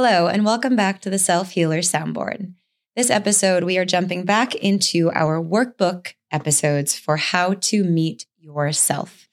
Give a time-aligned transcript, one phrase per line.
[0.00, 2.54] Hello, and welcome back to the Self Healer Soundboard.
[2.94, 9.28] This episode, we are jumping back into our workbook episodes for how to meet yourself.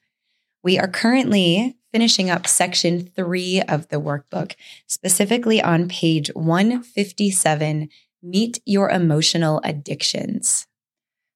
[0.64, 4.56] We are currently finishing up section three of the workbook,
[4.88, 7.88] specifically on page 157
[8.20, 10.66] Meet Your Emotional Addictions.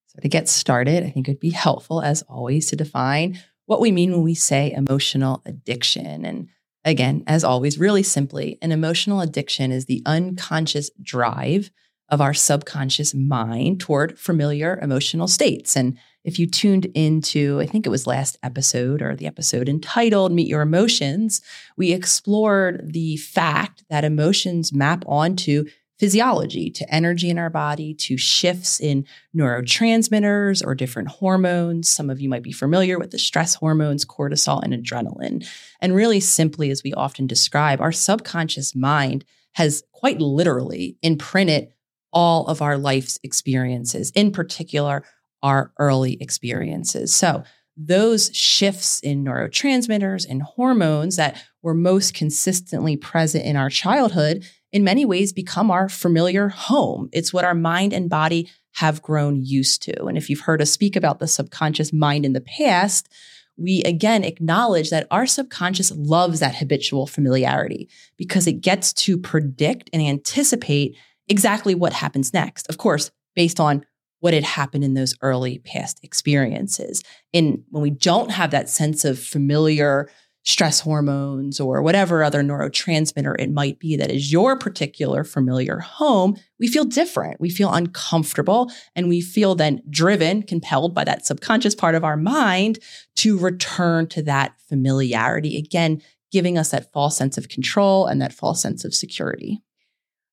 [0.08, 3.92] So, to get started, I think it'd be helpful, as always, to define what we
[3.92, 6.24] mean when we say emotional addiction.
[6.24, 6.48] And
[6.84, 11.70] again, as always, really simply, an emotional addiction is the unconscious drive
[12.08, 15.76] of our subconscious mind toward familiar emotional states.
[15.76, 20.32] And if you tuned into, I think it was last episode or the episode entitled
[20.32, 21.40] Meet Your Emotions,
[21.76, 25.66] we explored the fact that emotions map onto
[26.00, 31.90] physiology, to energy in our body, to shifts in neurotransmitters or different hormones.
[31.90, 35.46] Some of you might be familiar with the stress hormones, cortisol and adrenaline.
[35.78, 41.68] And really simply, as we often describe, our subconscious mind has quite literally imprinted
[42.14, 45.04] all of our life's experiences, in particular,
[45.42, 47.14] our early experiences.
[47.14, 47.44] So,
[47.76, 54.84] those shifts in neurotransmitters and hormones that were most consistently present in our childhood in
[54.84, 57.08] many ways become our familiar home.
[57.12, 60.04] It's what our mind and body have grown used to.
[60.06, 63.08] And if you've heard us speak about the subconscious mind in the past,
[63.56, 69.90] we again acknowledge that our subconscious loves that habitual familiarity because it gets to predict
[69.92, 70.96] and anticipate
[71.28, 72.68] exactly what happens next.
[72.68, 73.84] Of course, based on
[74.20, 77.02] what had happened in those early past experiences.
[77.32, 80.10] And when we don't have that sense of familiar
[80.42, 86.36] stress hormones or whatever other neurotransmitter it might be that is your particular familiar home,
[86.58, 87.40] we feel different.
[87.40, 92.16] We feel uncomfortable and we feel then driven, compelled by that subconscious part of our
[92.16, 92.78] mind
[93.16, 95.58] to return to that familiarity.
[95.58, 96.00] Again,
[96.32, 99.62] giving us that false sense of control and that false sense of security.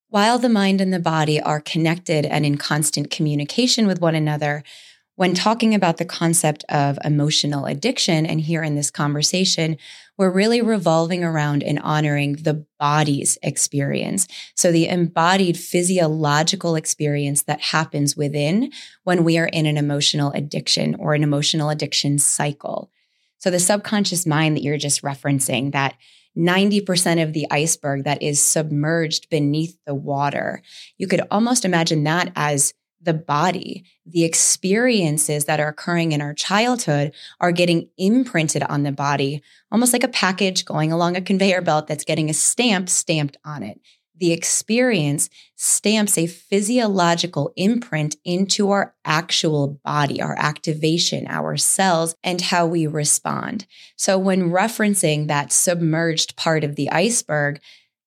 [0.09, 4.63] While the mind and the body are connected and in constant communication with one another,
[5.17, 9.77] when talking about the concept of emotional addiction, and here in this conversation,
[10.15, 14.27] we're really revolving around and honoring the body's experience.
[14.53, 18.71] So, the embodied physiological experience that happens within
[19.05, 22.91] when we are in an emotional addiction or an emotional addiction cycle.
[23.39, 25.95] So, the subconscious mind that you're just referencing, that
[26.37, 30.61] 90% of the iceberg that is submerged beneath the water,
[30.99, 32.75] you could almost imagine that as
[33.07, 38.91] the body, the experiences that are occurring in our childhood are getting imprinted on the
[38.91, 39.41] body,
[39.71, 43.63] almost like a package going along a conveyor belt that's getting a stamp stamped on
[43.63, 43.79] it.
[44.19, 52.41] The experience stamps a physiological imprint into our actual body, our activation, our cells, and
[52.41, 53.67] how we respond.
[53.95, 57.61] So, when referencing that submerged part of the iceberg,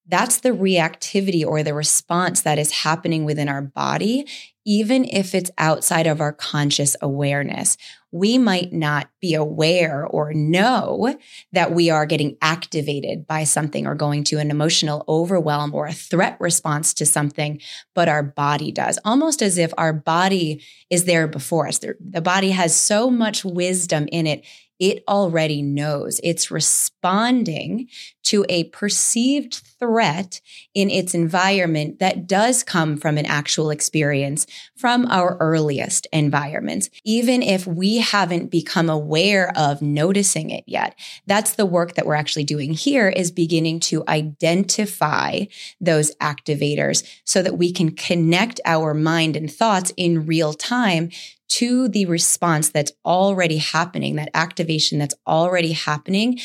[0.09, 4.27] that's the reactivity or the response that is happening within our body
[4.67, 7.77] even if it's outside of our conscious awareness.
[8.13, 11.17] We might not be aware or know
[11.53, 15.93] that we are getting activated by something or going to an emotional overwhelm or a
[15.93, 17.61] threat response to something,
[17.95, 21.79] but our body does, almost as if our body is there before us.
[21.79, 24.45] The body has so much wisdom in it
[24.81, 26.21] it already knows.
[26.25, 27.89] It's responding
[28.25, 30.41] to a perceived threat
[30.75, 37.43] in its environment that does come from an actual experience from our earliest environments, even
[37.43, 40.95] if we haven't become aware of noticing it yet.
[41.27, 45.45] That's the work that we're actually doing here is beginning to identify
[45.81, 51.11] those activators so that we can connect our mind and thoughts in real time
[51.49, 56.39] to the response that's already happening, that activation that's already happening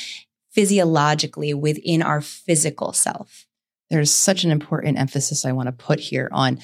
[0.56, 3.46] physiologically within our physical self.
[3.90, 6.60] There's such an important emphasis I want to put here on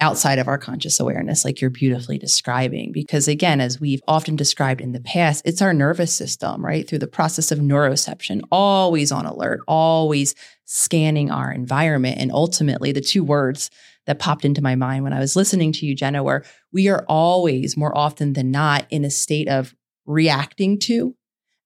[0.00, 2.92] outside of our conscious awareness, like you're beautifully describing.
[2.92, 6.88] Because again, as we've often described in the past, it's our nervous system, right?
[6.88, 12.18] Through the process of neuroception, always on alert, always scanning our environment.
[12.18, 13.70] And ultimately, the two words
[14.06, 17.04] that popped into my mind when I was listening to you, Jenna, were we are
[17.08, 19.74] always more often than not in a state of
[20.06, 21.14] reacting to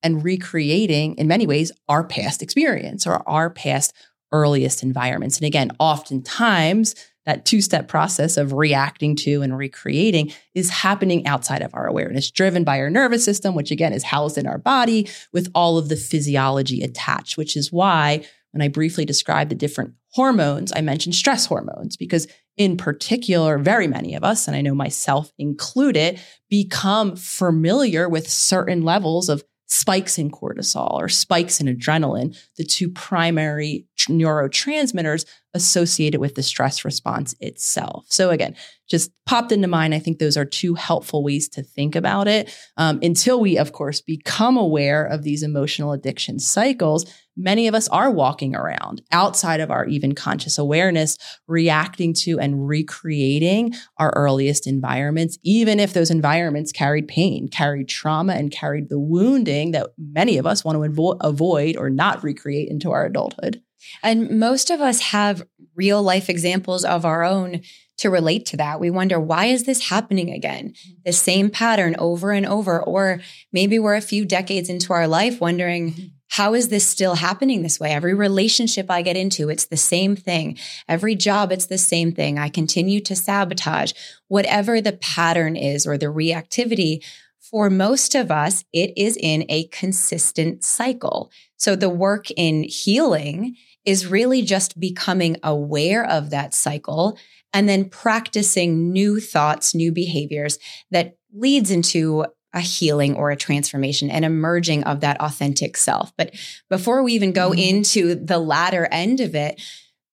[0.03, 3.93] and recreating, in many ways, our past experience or our past
[4.33, 5.39] earliest environments.
[5.39, 6.95] And again, oftentimes,
[7.29, 12.31] that two step process of reacting to and recreating is happening outside of our awareness,
[12.31, 15.91] driven by our nervous system, which again is housed in our body with all of
[15.91, 21.15] the physiology attached, which is why when I briefly described the different hormones, I mentioned
[21.15, 26.19] stress hormones because, in particular, very many of us, and I know myself included,
[26.49, 32.89] become familiar with certain levels of spikes in cortisol or spikes in adrenaline, the two
[32.89, 35.25] primary neurotransmitters
[35.55, 38.07] associated with the stress response itself.
[38.09, 38.55] So, again,
[38.89, 39.95] just popped into mind.
[39.95, 42.55] I think those are two helpful ways to think about it.
[42.77, 47.05] Um, until we, of course, become aware of these emotional addiction cycles,
[47.37, 52.67] many of us are walking around outside of our even conscious awareness, reacting to and
[52.67, 58.99] recreating our earliest environments, even if those environments carried pain, carried trauma, and carried the
[58.99, 63.63] wounding that many of us want to avo- avoid or not recreate into our adulthood.
[64.03, 67.63] And most of us have real life examples of our own
[67.99, 68.81] to relate to that.
[68.81, 70.69] We wonder, why is this happening again?
[70.69, 70.95] Mm-hmm.
[71.05, 72.81] The same pattern over and over.
[72.83, 73.21] Or
[73.53, 76.07] maybe we're a few decades into our life wondering, mm-hmm.
[76.31, 77.91] how is this still happening this way?
[77.91, 80.59] Every relationship I get into, it's the same thing.
[80.89, 82.39] Every job, it's the same thing.
[82.39, 83.93] I continue to sabotage.
[84.29, 87.05] Whatever the pattern is or the reactivity,
[87.51, 91.33] for most of us, it is in a consistent cycle.
[91.57, 93.57] So the work in healing
[93.89, 97.19] is really just becoming aware of that cycle
[97.55, 100.59] and then practicing new thoughts, new behaviors
[100.91, 106.13] that leads into a healing or a transformation and emerging of that authentic self.
[106.19, 106.35] But
[106.69, 107.61] before we even go mm-hmm.
[107.61, 109.59] into the latter end of it,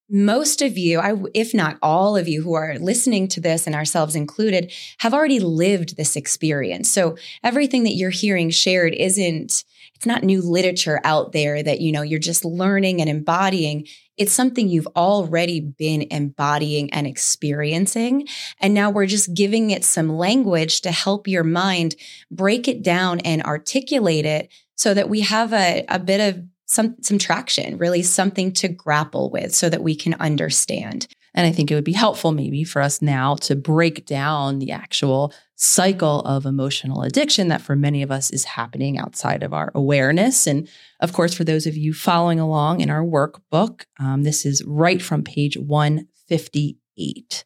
[0.09, 3.75] most of you, I, if not all of you who are listening to this and
[3.75, 6.89] ourselves included, have already lived this experience.
[6.89, 9.65] So everything that you're hearing shared isn't
[10.05, 13.87] it's not new literature out there that, you know, you're just learning and embodying.
[14.17, 18.27] It's something you've already been embodying and experiencing.
[18.59, 21.95] And now we're just giving it some language to help your mind
[22.29, 26.97] break it down and articulate it so that we have a, a bit of some,
[27.01, 31.07] some traction, really something to grapple with so that we can understand.
[31.35, 34.71] And I think it would be helpful maybe for us now to break down the
[34.71, 39.71] actual cycle of emotional addiction that for many of us is happening outside of our
[39.75, 40.47] awareness.
[40.47, 40.67] And
[41.01, 45.01] of course, for those of you following along in our workbook, um, this is right
[45.01, 47.43] from page 158.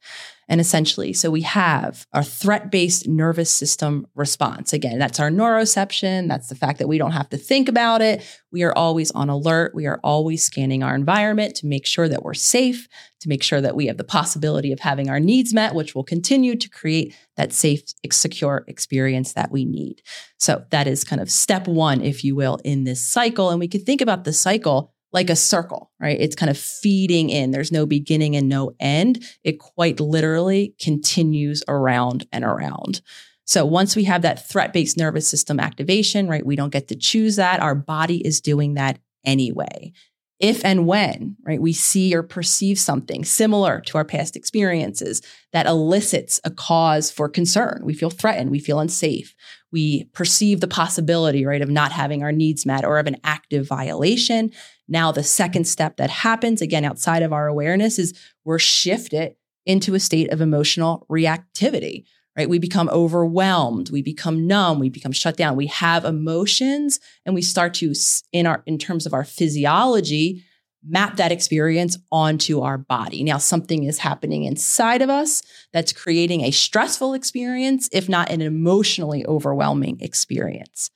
[0.49, 4.73] And essentially, so we have our threat based nervous system response.
[4.73, 6.27] Again, that's our neuroception.
[6.27, 8.25] That's the fact that we don't have to think about it.
[8.51, 9.75] We are always on alert.
[9.75, 12.87] We are always scanning our environment to make sure that we're safe,
[13.21, 16.03] to make sure that we have the possibility of having our needs met, which will
[16.03, 20.01] continue to create that safe, secure experience that we need.
[20.37, 23.51] So that is kind of step one, if you will, in this cycle.
[23.51, 26.19] And we could think about the cycle like a circle, right?
[26.19, 27.51] It's kind of feeding in.
[27.51, 29.23] There's no beginning and no end.
[29.43, 33.01] It quite literally continues around and around.
[33.45, 36.95] So once we have that threat based nervous system activation, right, we don't get to
[36.95, 37.59] choose that.
[37.59, 39.91] Our body is doing that anyway.
[40.39, 45.21] If and when, right, we see or perceive something similar to our past experiences
[45.51, 49.35] that elicits a cause for concern, we feel threatened, we feel unsafe,
[49.71, 53.67] we perceive the possibility, right, of not having our needs met or of an active
[53.67, 54.51] violation,
[54.89, 59.93] now, the second step that happens, again, outside of our awareness, is we're shifted into
[59.93, 62.05] a state of emotional reactivity,
[62.35, 62.49] right?
[62.49, 65.55] We become overwhelmed, we become numb, we become shut down.
[65.55, 67.93] We have emotions and we start to,
[68.33, 70.43] in our, in terms of our physiology,
[70.83, 73.23] map that experience onto our body.
[73.23, 78.41] Now, something is happening inside of us that's creating a stressful experience, if not an
[78.41, 80.89] emotionally overwhelming experience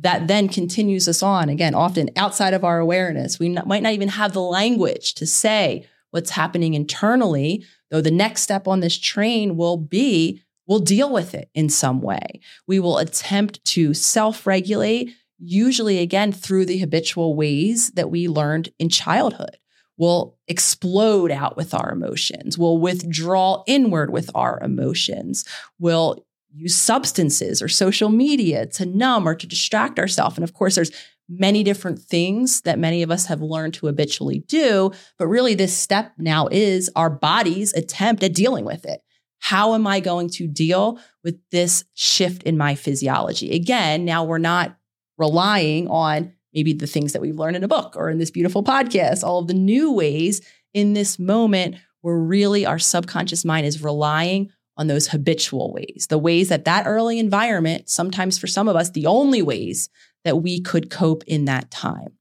[0.00, 3.38] that then continues us on again, often outside of our awareness.
[3.38, 8.42] We might not even have the language to say what's happening internally, though the next
[8.42, 12.40] step on this train will be we'll deal with it in some way.
[12.66, 18.70] We will attempt to self regulate, usually again through the habitual ways that we learned
[18.78, 19.56] in childhood.
[19.96, 22.56] We'll explode out with our emotions.
[22.56, 25.44] We'll withdraw inward with our emotions.
[25.78, 30.36] We'll use substances or social media to numb or to distract ourselves.
[30.36, 30.90] And of course, there's
[31.28, 34.90] many different things that many of us have learned to habitually do.
[35.18, 39.00] But really, this step now is our body's attempt at dealing with it.
[39.38, 43.52] How am I going to deal with this shift in my physiology?
[43.52, 44.76] Again, now we're not
[45.16, 48.64] relying on maybe the things that we've learned in a book or in this beautiful
[48.64, 50.40] podcast, all of the new ways
[50.74, 56.18] in this moment where really our subconscious mind is relying on those habitual ways, the
[56.18, 59.90] ways that that early environment, sometimes for some of us, the only ways
[60.24, 62.14] that we could cope in that time.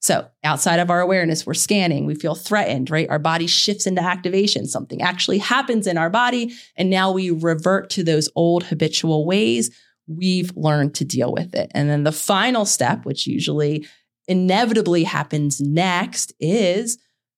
[0.00, 3.10] So, outside of our awareness, we're scanning, we feel threatened, right?
[3.10, 4.66] Our body shifts into activation.
[4.66, 6.54] Something actually happens in our body.
[6.74, 9.70] And now we revert to those old habitual ways.
[10.06, 11.70] We've learned to deal with it.
[11.74, 13.86] And then the final step, which usually
[14.26, 16.96] inevitably happens next, is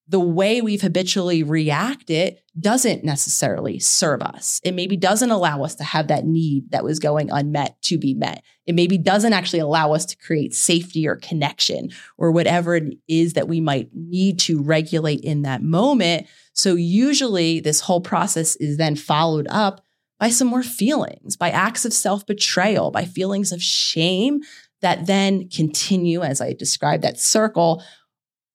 [0.08, 4.58] the way we've habitually reacted doesn't necessarily serve us.
[4.64, 8.14] It maybe doesn't allow us to have that need that was going unmet to be
[8.14, 8.42] met.
[8.66, 13.34] It maybe doesn't actually allow us to create safety or connection or whatever it is
[13.34, 16.26] that we might need to regulate in that moment.
[16.54, 19.84] So usually this whole process is then followed up
[20.18, 24.40] by some more feelings, by acts of self betrayal, by feelings of shame
[24.80, 27.82] that then continue, as I described, that circle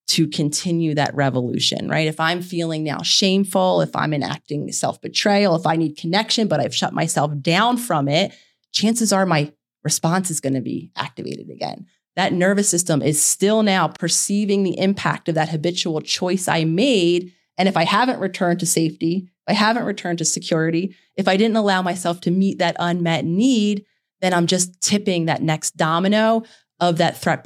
[0.07, 2.07] to continue that revolution, right?
[2.07, 6.59] If I'm feeling now shameful, if I'm enacting self betrayal, if I need connection, but
[6.59, 8.33] I've shut myself down from it,
[8.71, 9.51] chances are my
[9.83, 11.85] response is going to be activated again.
[12.15, 17.33] That nervous system is still now perceiving the impact of that habitual choice I made.
[17.57, 21.37] And if I haven't returned to safety, if I haven't returned to security, if I
[21.37, 23.85] didn't allow myself to meet that unmet need,
[24.21, 26.43] then I'm just tipping that next domino
[26.79, 27.43] of that threat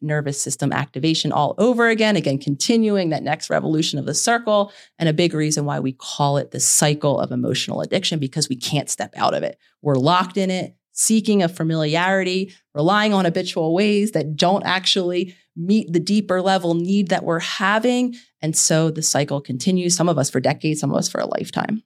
[0.00, 2.16] nervous system activation all over again.
[2.16, 4.72] Again, continuing that next revolution of the circle.
[4.98, 8.56] And a big reason why we call it the cycle of emotional addiction because we
[8.56, 9.58] can't step out of it.
[9.82, 15.92] We're locked in it, seeking a familiarity, relying on habitual ways that don't actually meet
[15.92, 18.14] the deeper level need that we're having.
[18.42, 21.26] And so the cycle continues, some of us for decades, some of us for a
[21.26, 21.82] lifetime.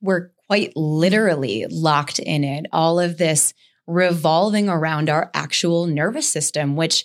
[0.00, 2.66] We're quite literally locked in it.
[2.72, 3.54] All of this
[3.86, 7.04] revolving around our actual nervous system, which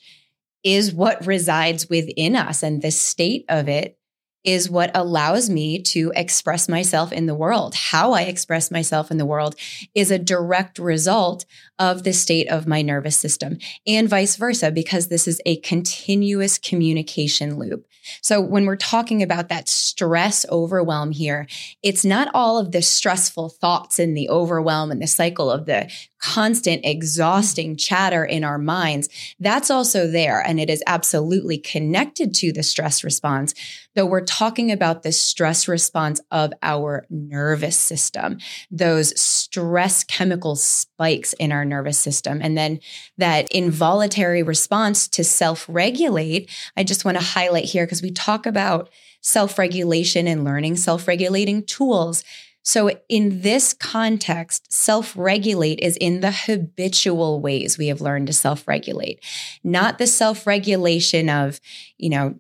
[0.64, 2.64] is what resides within us.
[2.64, 3.98] And the state of it
[4.44, 7.76] is what allows me to express myself in the world.
[7.76, 9.56] How I express myself in the world
[9.94, 11.46] is a direct result
[11.78, 16.58] of the state of my nervous system and vice versa, because this is a continuous
[16.58, 17.88] communication loop.
[18.22, 21.48] So when we're talking about that stress overwhelm here,
[21.84, 25.92] it's not all of the stressful thoughts and the overwhelm and the cycle of the
[26.20, 29.10] constant exhausting chatter in our minds.
[29.40, 30.42] That's also there.
[30.42, 33.54] And it is absolutely connected to the stress response,
[33.98, 38.38] though we're talking about the stress response of our nervous system,
[38.70, 42.40] those stress chemical spikes in our nervous system.
[42.40, 42.80] And then
[43.18, 46.48] that involuntary response to self regulate.
[46.78, 48.90] I just want to highlight here because we talk about
[49.22, 52.24] self regulation and learning self regulating tools.
[52.62, 58.34] So, in this context, self regulate is in the habitual ways we have learned to
[58.34, 59.24] self regulate,
[59.64, 61.60] not the self regulation of,
[61.98, 62.36] you know,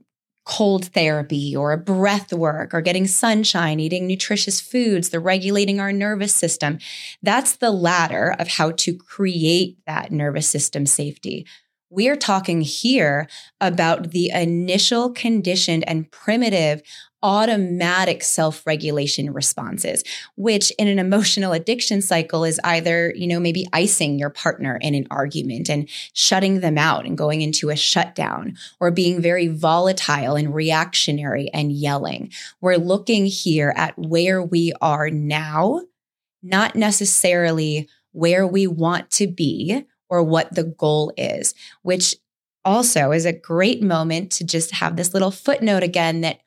[0.47, 6.33] cold therapy or breath work or getting sunshine, eating nutritious foods, the regulating our nervous
[6.33, 6.79] system.
[7.21, 11.45] That's the ladder of how to create that nervous system safety.
[11.89, 13.27] We are talking here
[13.59, 16.81] about the initial conditioned and primitive
[17.23, 20.03] automatic self regulation responses,
[20.35, 24.93] which in an emotional addiction cycle is either, you know, maybe icing your partner in
[24.93, 30.35] an argument and shutting them out and going into a shutdown or being very volatile
[30.35, 32.31] and reactionary and yelling.
[32.61, 35.81] We're looking here at where we are now,
[36.43, 42.15] not necessarily where we want to be or what the goal is, which
[42.63, 46.39] also is a great moment to just have this little footnote again that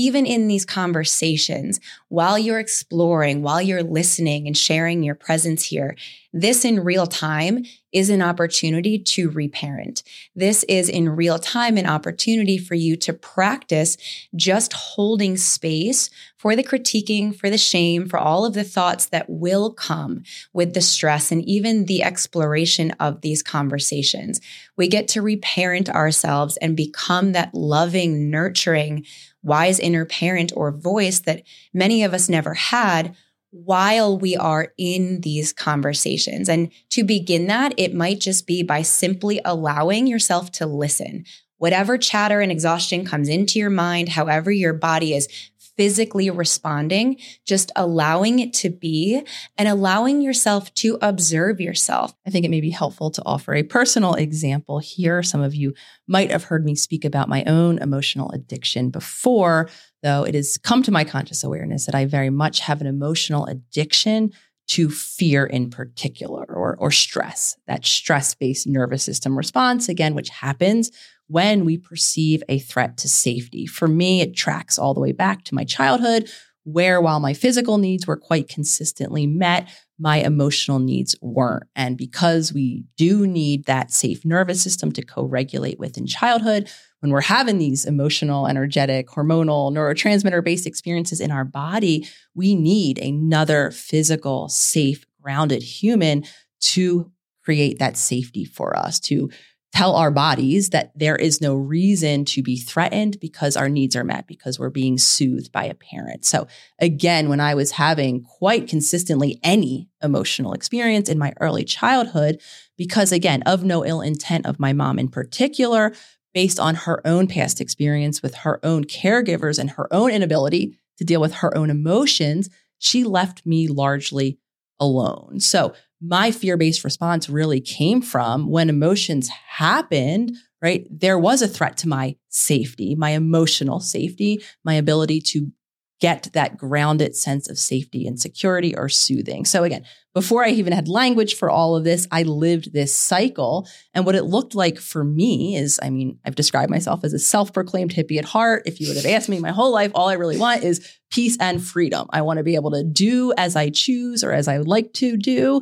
[0.00, 1.78] even in these conversations,
[2.08, 5.94] while you're exploring, while you're listening and sharing your presence here,
[6.32, 10.02] this in real time is an opportunity to reparent.
[10.34, 13.96] This is in real time an opportunity for you to practice
[14.34, 19.28] just holding space for the critiquing, for the shame, for all of the thoughts that
[19.28, 24.40] will come with the stress and even the exploration of these conversations.
[24.76, 29.04] We get to reparent ourselves and become that loving, nurturing,
[29.42, 31.42] wise inner parent or voice that
[31.72, 33.16] many of us never had
[33.50, 36.48] while we are in these conversations.
[36.48, 41.24] And to begin that, it might just be by simply allowing yourself to listen.
[41.58, 45.28] Whatever chatter and exhaustion comes into your mind, however your body is
[45.76, 49.22] physically responding, just allowing it to be
[49.56, 52.14] and allowing yourself to observe yourself.
[52.26, 55.22] I think it may be helpful to offer a personal example here.
[55.22, 55.74] Some of you
[56.06, 59.68] might have heard me speak about my own emotional addiction before,
[60.02, 63.46] though it has come to my conscious awareness that I very much have an emotional
[63.46, 64.32] addiction
[64.68, 70.28] to fear in particular or, or stress, that stress based nervous system response, again, which
[70.28, 70.92] happens
[71.30, 73.64] when we perceive a threat to safety.
[73.64, 76.28] For me, it tracks all the way back to my childhood,
[76.64, 81.62] where while my physical needs were quite consistently met, my emotional needs weren't.
[81.76, 86.68] And because we do need that safe nervous system to co regulate with in childhood,
[86.98, 92.98] when we're having these emotional, energetic, hormonal, neurotransmitter based experiences in our body, we need
[92.98, 96.24] another physical, safe, grounded human
[96.60, 97.12] to
[97.44, 99.30] create that safety for us, to
[99.72, 104.04] tell our bodies that there is no reason to be threatened because our needs are
[104.04, 106.24] met, because we're being soothed by a parent.
[106.24, 106.48] So,
[106.80, 112.40] again, when I was having quite consistently any emotional experience in my early childhood,
[112.76, 115.92] because again, of no ill intent of my mom in particular,
[116.34, 121.04] based on her own past experience with her own caregivers and her own inability to
[121.04, 122.48] deal with her own emotions,
[122.78, 124.38] she left me largely
[124.78, 125.38] alone.
[125.40, 130.86] So, my fear based response really came from when emotions happened, right?
[130.90, 135.52] There was a threat to my safety, my emotional safety, my ability to
[136.00, 139.44] get that grounded sense of safety and security or soothing.
[139.44, 143.68] So again, before I even had language for all of this, I lived this cycle.
[143.92, 147.18] And what it looked like for me is, I mean, I've described myself as a
[147.18, 148.62] self-proclaimed hippie at heart.
[148.64, 151.36] If you would have asked me my whole life, all I really want is peace
[151.38, 152.08] and freedom.
[152.10, 154.94] I want to be able to do as I choose or as I would like
[154.94, 155.60] to do.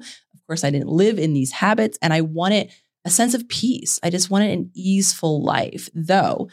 [0.48, 2.72] Course, I didn't live in these habits and I wanted
[3.04, 4.00] a sense of peace.
[4.02, 5.88] I just wanted an easeful life.
[5.94, 6.48] Though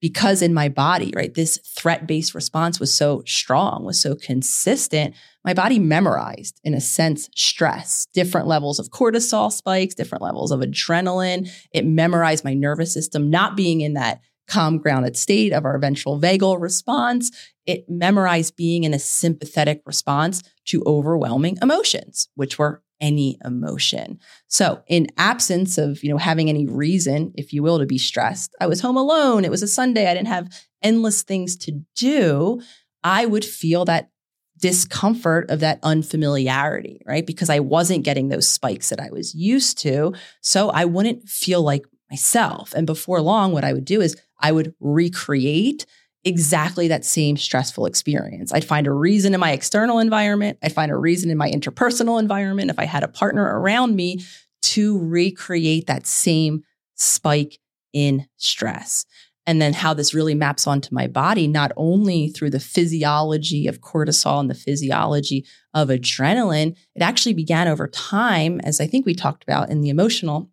[0.00, 5.14] because in my body, right, this threat based response was so strong, was so consistent,
[5.44, 10.60] my body memorized, in a sense, stress, different levels of cortisol spikes, different levels of
[10.60, 11.50] adrenaline.
[11.72, 16.20] It memorized my nervous system not being in that calm, grounded state of our ventral
[16.20, 17.30] vagal response.
[17.64, 24.18] It memorized being in a sympathetic response to overwhelming emotions, which were any emotion.
[24.48, 28.54] So, in absence of, you know, having any reason, if you will, to be stressed,
[28.60, 29.44] I was home alone.
[29.44, 30.08] It was a Sunday.
[30.08, 30.48] I didn't have
[30.82, 32.60] endless things to do.
[33.04, 34.10] I would feel that
[34.58, 37.26] discomfort of that unfamiliarity, right?
[37.26, 40.14] Because I wasn't getting those spikes that I was used to.
[40.40, 42.72] So, I wouldn't feel like myself.
[42.74, 45.86] And before long, what I would do is I would recreate
[46.26, 48.52] exactly that same stressful experience.
[48.52, 52.20] I'd find a reason in my external environment, I'd find a reason in my interpersonal
[52.20, 54.18] environment, if I had a partner around me
[54.62, 56.64] to recreate that same
[56.96, 57.60] spike
[57.92, 59.06] in stress.
[59.46, 63.80] And then how this really maps onto my body, not only through the physiology of
[63.80, 69.14] cortisol and the physiology of adrenaline, it actually began over time, as I think we
[69.14, 70.50] talked about in the emotional,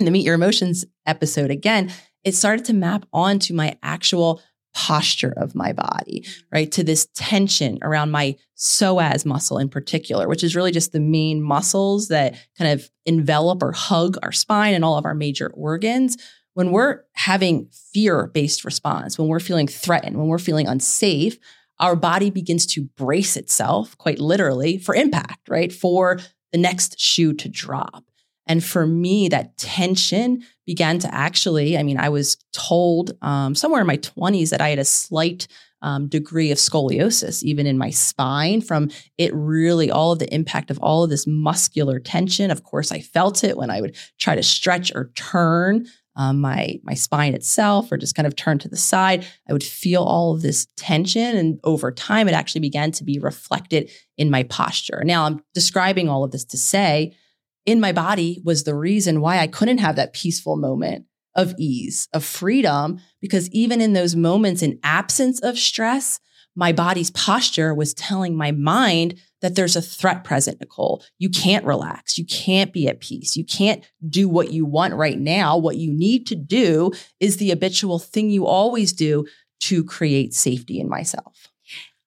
[0.00, 1.92] in the Meet Your Emotions episode again,
[2.24, 4.42] it started to map onto my actual
[4.74, 6.70] posture of my body, right?
[6.72, 11.42] To this tension around my psoas muscle in particular, which is really just the main
[11.42, 16.16] muscles that kind of envelop or hug our spine and all of our major organs.
[16.54, 21.38] When we're having fear based response, when we're feeling threatened, when we're feeling unsafe,
[21.78, 25.72] our body begins to brace itself quite literally for impact, right?
[25.72, 26.20] For
[26.52, 28.04] the next shoe to drop.
[28.46, 33.80] And for me, that tension began to actually, I mean, I was told um, somewhere
[33.80, 35.46] in my 20s that I had a slight
[35.82, 40.70] um, degree of scoliosis, even in my spine, from it really, all of the impact
[40.70, 42.50] of all of this muscular tension.
[42.50, 45.86] Of course, I felt it when I would try to stretch or turn.
[46.14, 49.64] Um, my my spine itself, or just kind of turn to the side, I would
[49.64, 54.30] feel all of this tension, and over time, it actually began to be reflected in
[54.30, 55.02] my posture.
[55.06, 57.16] Now, I'm describing all of this to say
[57.64, 62.08] in my body was the reason why I couldn't have that peaceful moment of ease,
[62.12, 66.20] of freedom, because even in those moments in absence of stress,
[66.54, 71.02] my body's posture was telling my mind that there's a threat present, Nicole.
[71.18, 72.18] You can't relax.
[72.18, 73.36] You can't be at peace.
[73.36, 75.56] You can't do what you want right now.
[75.56, 79.24] What you need to do is the habitual thing you always do
[79.60, 81.48] to create safety in myself.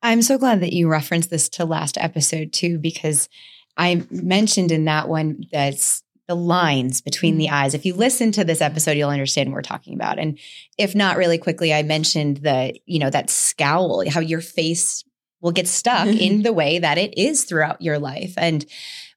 [0.04, 3.28] I'm so glad that you referenced this to last episode too, because
[3.78, 7.56] I mentioned in that one that's the lines between the mm-hmm.
[7.56, 7.74] eyes.
[7.74, 10.18] If you listen to this episode, you'll understand what we're talking about.
[10.18, 10.40] And
[10.78, 15.04] if not really quickly, I mentioned the, you know, that scowl, how your face
[15.42, 18.34] will get stuck in the way that it is throughout your life.
[18.38, 18.66] And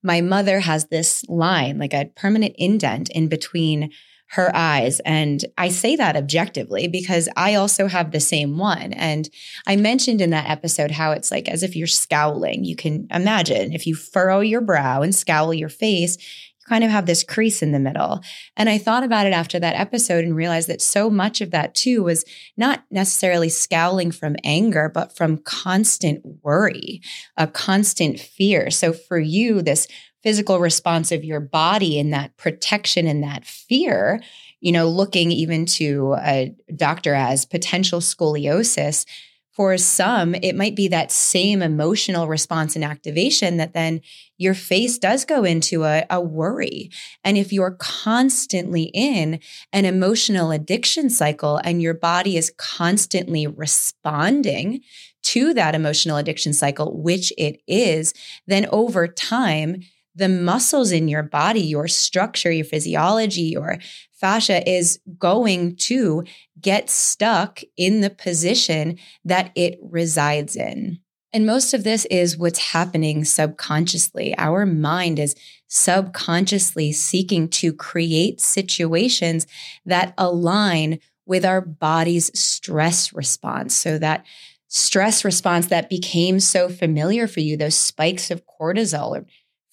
[0.03, 3.91] my mother has this line, like a permanent indent in between
[4.31, 5.01] her eyes.
[5.01, 8.93] And I say that objectively because I also have the same one.
[8.93, 9.29] And
[9.67, 12.65] I mentioned in that episode how it's like as if you're scowling.
[12.65, 16.91] You can imagine if you furrow your brow and scowl your face, you kind of
[16.91, 18.21] have this crease in the middle.
[18.55, 21.75] And I thought about it after that episode and realized that so much of that
[21.75, 27.01] too was not necessarily scowling from anger, but from constant worry,
[27.39, 28.71] a constant fear.
[28.71, 29.89] So for you, this
[30.23, 34.21] physical response of your body and that protection and that fear,
[34.61, 39.07] you know, looking even to a doctor as potential scoliosis.
[39.53, 44.03] For some, it might be that same emotional response and activation that then
[44.37, 46.93] your face does go into a, a worry.
[47.25, 49.41] And if you're constantly in
[49.73, 54.83] an emotional addiction cycle and your body is constantly responding
[55.25, 58.15] to that emotional addiction cycle, which it is,
[58.47, 59.83] then over time,
[60.19, 63.79] the muscles in your body, your structure, your physiology, your
[64.13, 66.25] fascia is going to
[66.61, 70.99] get stuck in the position that it resides in.
[71.33, 74.35] And most of this is what's happening subconsciously.
[74.39, 75.37] Our mind is
[75.69, 79.47] subconsciously seeking to create situations
[79.85, 83.77] that align with our body's stress response.
[83.77, 84.25] So that
[84.69, 89.27] stress response that became so familiar for you, those spikes of cortisol.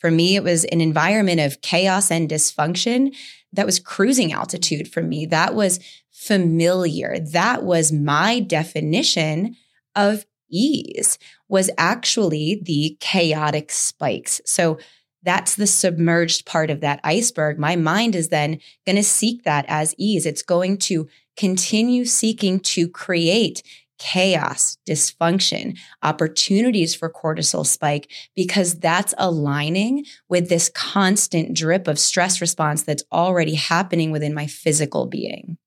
[0.06, 3.16] For me, it was an environment of chaos and dysfunction
[3.54, 5.26] that was cruising altitude for me.
[5.26, 5.80] That was
[6.12, 7.18] familiar.
[7.18, 9.56] That was my definition
[9.96, 11.18] of ease
[11.50, 14.42] was actually the chaotic spikes.
[14.46, 14.78] So
[15.24, 17.58] that's the submerged part of that iceberg.
[17.58, 20.28] My mind is then going to seek that as ease.
[20.28, 23.64] It's going to continue seeking to create
[23.98, 32.42] chaos, dysfunction, opportunities for cortisol spike, because that's aligning with this constant drip of stress
[32.42, 35.58] response that's already happening within my physical being.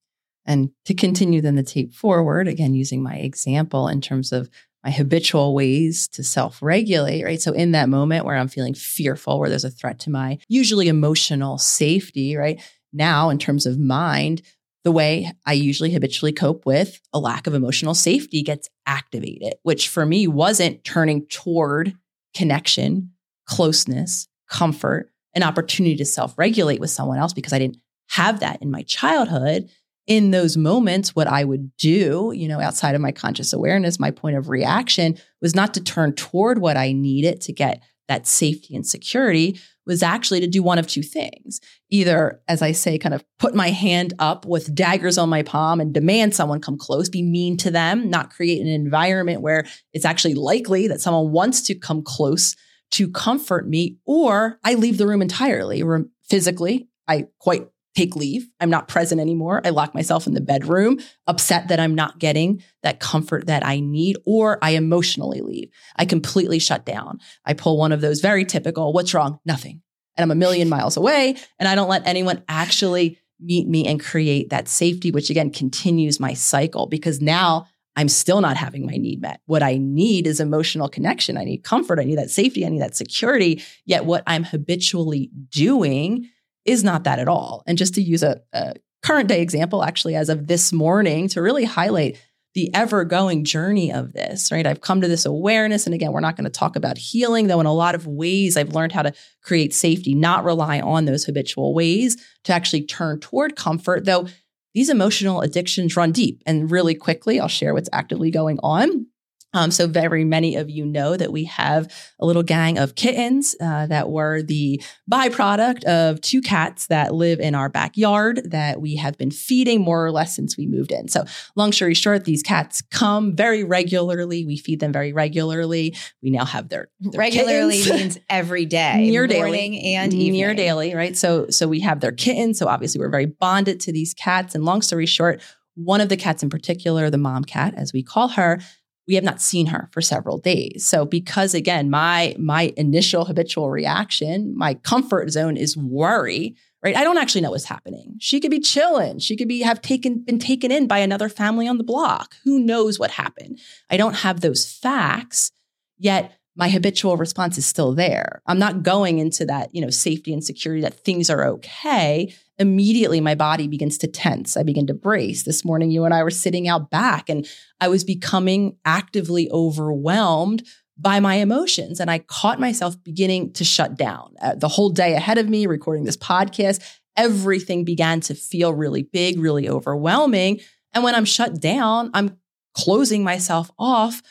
[0.47, 4.49] And to continue then the tape forward, again, using my example in terms of
[4.83, 7.41] my habitual ways to self regulate, right?
[7.41, 10.88] So, in that moment where I'm feeling fearful, where there's a threat to my usually
[10.88, 12.62] emotional safety, right?
[12.93, 14.41] Now, in terms of mind,
[14.88, 19.87] the way I usually habitually cope with a lack of emotional safety gets activated, which
[19.87, 21.94] for me wasn't turning toward
[22.35, 23.11] connection,
[23.44, 27.77] closeness, comfort, an opportunity to self regulate with someone else because I didn't
[28.09, 29.68] have that in my childhood.
[30.07, 34.11] In those moments, what I would do, you know, outside of my conscious awareness, my
[34.11, 38.74] point of reaction was not to turn toward what I needed to get that safety
[38.74, 41.61] and security, was actually to do one of two things.
[41.90, 45.81] Either, as I say, kind of put my hand up with daggers on my palm
[45.81, 50.05] and demand someone come close, be mean to them, not create an environment where it's
[50.05, 52.55] actually likely that someone wants to come close
[52.92, 55.83] to comfort me, or I leave the room entirely.
[56.29, 57.66] Physically, I quite
[57.99, 58.49] take leave.
[58.61, 59.61] I'm not present anymore.
[59.65, 63.81] I lock myself in the bedroom, upset that I'm not getting that comfort that I
[63.81, 65.71] need, or I emotionally leave.
[65.97, 67.19] I completely shut down.
[67.45, 69.41] I pull one of those very typical, what's wrong?
[69.45, 69.83] Nothing.
[70.17, 74.01] And I'm a million miles away, and I don't let anyone actually meet me and
[74.01, 78.97] create that safety, which again continues my cycle because now I'm still not having my
[78.97, 79.41] need met.
[79.47, 81.37] What I need is emotional connection.
[81.37, 81.99] I need comfort.
[81.99, 82.65] I need that safety.
[82.65, 83.63] I need that security.
[83.87, 86.29] Yet what I'm habitually doing
[86.69, 87.63] is not that at all.
[87.67, 91.43] And just to use a, a current day example, actually, as of this morning, to
[91.43, 92.21] really highlight
[92.55, 94.67] the ever going journey of this, right?
[94.67, 95.87] I've come to this awareness.
[95.87, 98.57] And again, we're not going to talk about healing, though, in a lot of ways,
[98.57, 103.21] I've learned how to create safety, not rely on those habitual ways to actually turn
[103.21, 104.27] toward comfort, though
[104.75, 106.43] these emotional addictions run deep.
[106.47, 109.07] And really quickly, I'll share what's actively going on.
[109.55, 113.57] Um, so very many of you know that we have a little gang of kittens
[113.61, 118.97] uh, that were the byproduct of two cats that live in our backyard that we
[118.97, 121.09] have been feeding more or less since we moved in.
[121.09, 121.25] So
[121.57, 124.45] long story short, these cats come very regularly.
[124.45, 125.97] We feed them very regularly.
[126.23, 130.33] We now have their, their regularly means every day, near morning daily, and evening.
[130.33, 131.17] near daily, right?
[131.17, 132.59] So so we have their kittens.
[132.59, 134.55] So obviously we're very bonded to these cats.
[134.55, 135.41] And long story short,
[135.75, 138.61] one of the cats in particular, the mom cat, as we call her,
[139.09, 140.87] we have not seen her for several days.
[140.87, 146.94] So because again, my my initial habitual reaction, my comfort zone is worry, right?
[146.94, 148.16] I don't actually know what's happening.
[148.21, 149.18] She could be chilling.
[149.18, 152.37] She could be have taken been taken in by another family on the block.
[152.44, 153.59] Who knows what happened?
[153.90, 155.51] I don't have those facts,
[155.99, 158.42] yet my habitual response is still there.
[158.47, 163.21] I'm not going into that, you know, safety and security that things are okay immediately
[163.21, 164.57] my body begins to tense.
[164.57, 165.44] I begin to brace.
[165.44, 167.47] This morning, you and I were sitting out back, and
[167.81, 170.66] I was becoming actively overwhelmed
[170.97, 172.01] by my emotions.
[172.01, 174.35] And I caught myself beginning to shut down.
[174.42, 176.83] Uh, the whole day ahead of me, recording this podcast,
[177.16, 180.61] everything began to feel really big, really overwhelming.
[180.92, 182.38] And when I'm shut down, I'm
[182.75, 184.23] closing myself off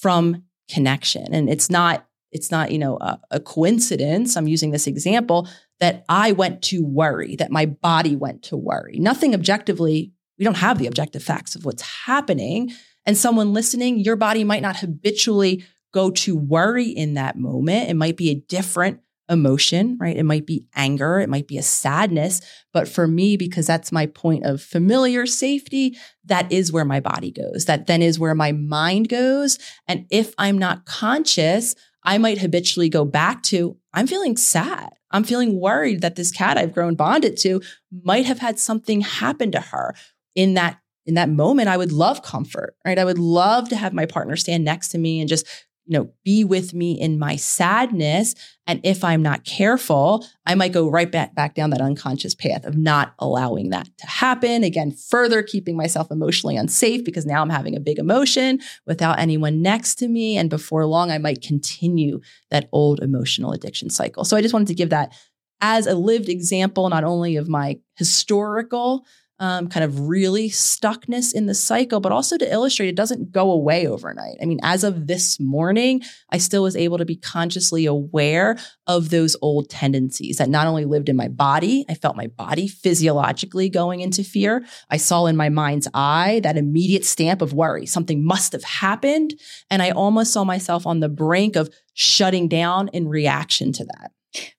[0.00, 1.34] from connection.
[1.34, 5.48] And it's not it's not you know a, a coincidence i'm using this example
[5.80, 8.98] that I went to worry, that my body went to worry.
[8.98, 12.72] Nothing objectively, we don't have the objective facts of what's happening.
[13.06, 17.90] And someone listening, your body might not habitually go to worry in that moment.
[17.90, 20.16] It might be a different emotion, right?
[20.16, 22.40] It might be anger, it might be a sadness.
[22.72, 27.30] But for me, because that's my point of familiar safety, that is where my body
[27.30, 27.64] goes.
[27.64, 29.58] That then is where my mind goes.
[29.88, 34.90] And if I'm not conscious, I might habitually go back to, I'm feeling sad.
[35.14, 37.62] I'm feeling worried that this cat I've grown bonded to
[38.02, 39.94] might have had something happen to her
[40.34, 42.98] in that in that moment I would love comfort, right?
[42.98, 45.46] I would love to have my partner stand next to me and just
[45.86, 48.34] you know, be with me in my sadness.
[48.66, 52.64] And if I'm not careful, I might go right back, back down that unconscious path
[52.64, 54.64] of not allowing that to happen.
[54.64, 59.60] Again, further keeping myself emotionally unsafe because now I'm having a big emotion without anyone
[59.60, 60.38] next to me.
[60.38, 62.20] And before long, I might continue
[62.50, 64.24] that old emotional addiction cycle.
[64.24, 65.12] So I just wanted to give that
[65.60, 69.06] as a lived example, not only of my historical
[69.40, 73.50] um, kind of really stuckness in the cycle, but also to illustrate it doesn't go
[73.50, 74.36] away overnight.
[74.40, 79.10] I mean, as of this morning, I still was able to be consciously aware of
[79.10, 83.68] those old tendencies that not only lived in my body, I felt my body physiologically
[83.68, 84.64] going into fear.
[84.88, 87.86] I saw in my mind's eye that immediate stamp of worry.
[87.86, 89.34] Something must have happened.
[89.68, 94.12] And I almost saw myself on the brink of shutting down in reaction to that.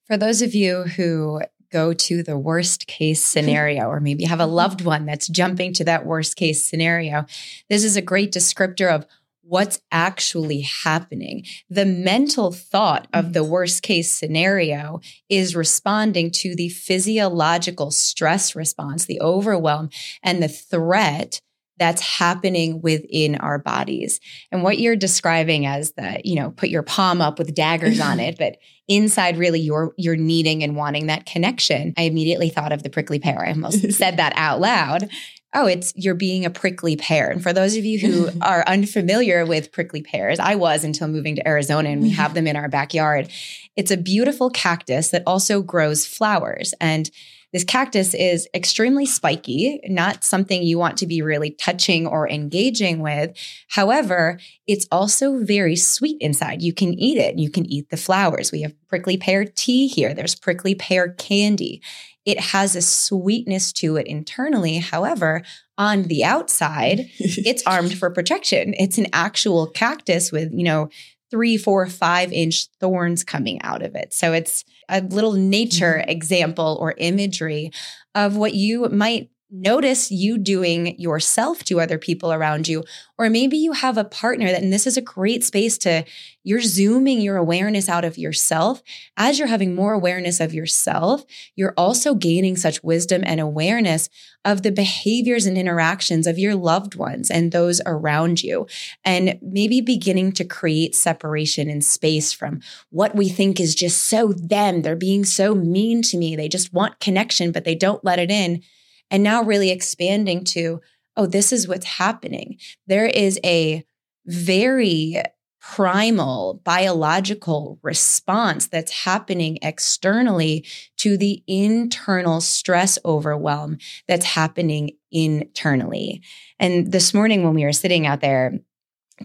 [0.07, 1.41] For those of you who
[1.75, 5.83] go to the worst case scenario, or maybe have a loved one that's jumping to
[5.83, 7.25] that worst case scenario.
[7.67, 9.05] This is a great descriptor of
[9.41, 11.45] what's actually happening.
[11.69, 19.05] The mental thought of the worst case scenario is responding to the physiological stress response,
[19.05, 19.89] the overwhelm,
[20.23, 21.41] and the threat
[21.77, 24.19] that's happening within our bodies.
[24.51, 28.19] And what you're describing as the, you know, put your palm up with daggers on
[28.19, 28.57] it, but
[28.88, 31.93] inside really you're you're needing and wanting that connection.
[31.97, 33.45] I immediately thought of the prickly pear.
[33.45, 35.09] I almost said that out loud.
[35.53, 37.29] Oh, it's you're being a prickly pear.
[37.29, 41.35] And for those of you who are unfamiliar with prickly pears, I was until moving
[41.38, 43.29] to Arizona and we have them in our backyard.
[43.75, 47.09] It's a beautiful cactus that also grows flowers and
[47.55, 52.99] this cactus is extremely spiky, not something you want to be really touching or engaging
[52.99, 53.31] with.
[53.69, 56.61] However, it's also very sweet inside.
[56.61, 57.39] You can eat it.
[57.39, 58.51] You can eat the flowers.
[58.51, 60.13] We have prickly pear tea here.
[60.13, 61.81] There's prickly pear candy.
[62.25, 64.79] It has a sweetness to it internally.
[64.79, 65.41] However,
[65.77, 68.73] on the outside, it's armed for protection.
[68.77, 70.89] It's an actual cactus with, you know,
[71.36, 74.13] three, four, five inch thorns coming out of it.
[74.13, 76.10] So it's a little nature mm-hmm.
[76.10, 77.71] example or imagery
[78.15, 79.30] of what you might
[79.61, 82.83] notice you doing yourself to other people around you.
[83.17, 86.03] Or maybe you have a partner that, and this is a great space to,
[86.43, 88.83] you're zooming your awareness out of yourself.
[89.15, 91.23] As you're having more awareness of yourself,
[91.55, 94.09] you're also gaining such wisdom and awareness
[94.43, 98.67] of the behaviors and interactions of your loved ones and those around you.
[99.03, 104.33] And maybe beginning to create separation and space from what we think is just so
[104.33, 104.81] them.
[104.81, 106.35] They're being so mean to me.
[106.35, 108.61] They just want connection, but they don't let it in
[109.09, 110.81] and now really expanding to,
[111.15, 112.57] oh, this is what's happening.
[112.87, 113.85] There is a
[114.25, 115.21] very
[115.61, 120.63] primal biological response that's happening externally
[120.97, 126.21] to the internal stress overwhelm that's happening internally.
[126.59, 128.59] And this morning, when we were sitting out there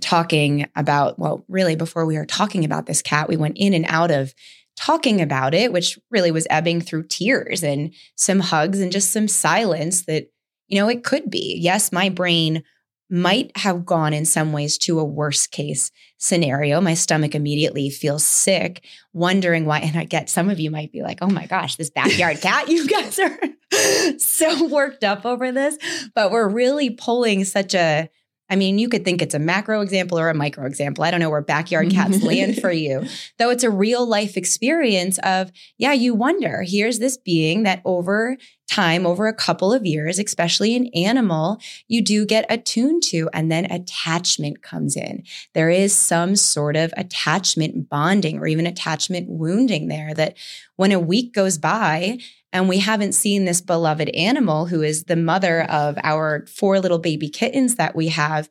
[0.00, 3.84] talking about, well, really, before we were talking about this cat, we went in and
[3.88, 4.32] out of
[4.76, 9.28] talking about it, which really was ebbing through tears and some hugs and just some
[9.28, 10.30] silence that,
[10.68, 11.58] you know, it could be.
[11.60, 12.62] Yes, my brain
[13.10, 16.80] might have gone in some ways to a worst case scenario.
[16.80, 19.80] My stomach immediately feels sick, wondering why.
[19.80, 22.68] And I get some of you might be like, oh my gosh, this backyard cat,
[22.68, 23.38] you guys are
[24.18, 25.76] so worked up over this.
[26.14, 28.08] But we're really pulling such a
[28.50, 31.04] I mean, you could think it's a macro example or a micro example.
[31.04, 33.06] I don't know where backyard cats land for you,
[33.38, 38.36] though it's a real life experience of, yeah, you wonder, here's this being that over
[38.68, 41.58] time, over a couple of years, especially an animal,
[41.88, 45.24] you do get attuned to, and then attachment comes in.
[45.54, 50.36] There is some sort of attachment bonding or even attachment wounding there that
[50.76, 52.18] when a week goes by
[52.52, 56.98] and we haven't seen this beloved animal who is the mother of our four little
[56.98, 58.48] baby kittens that we have,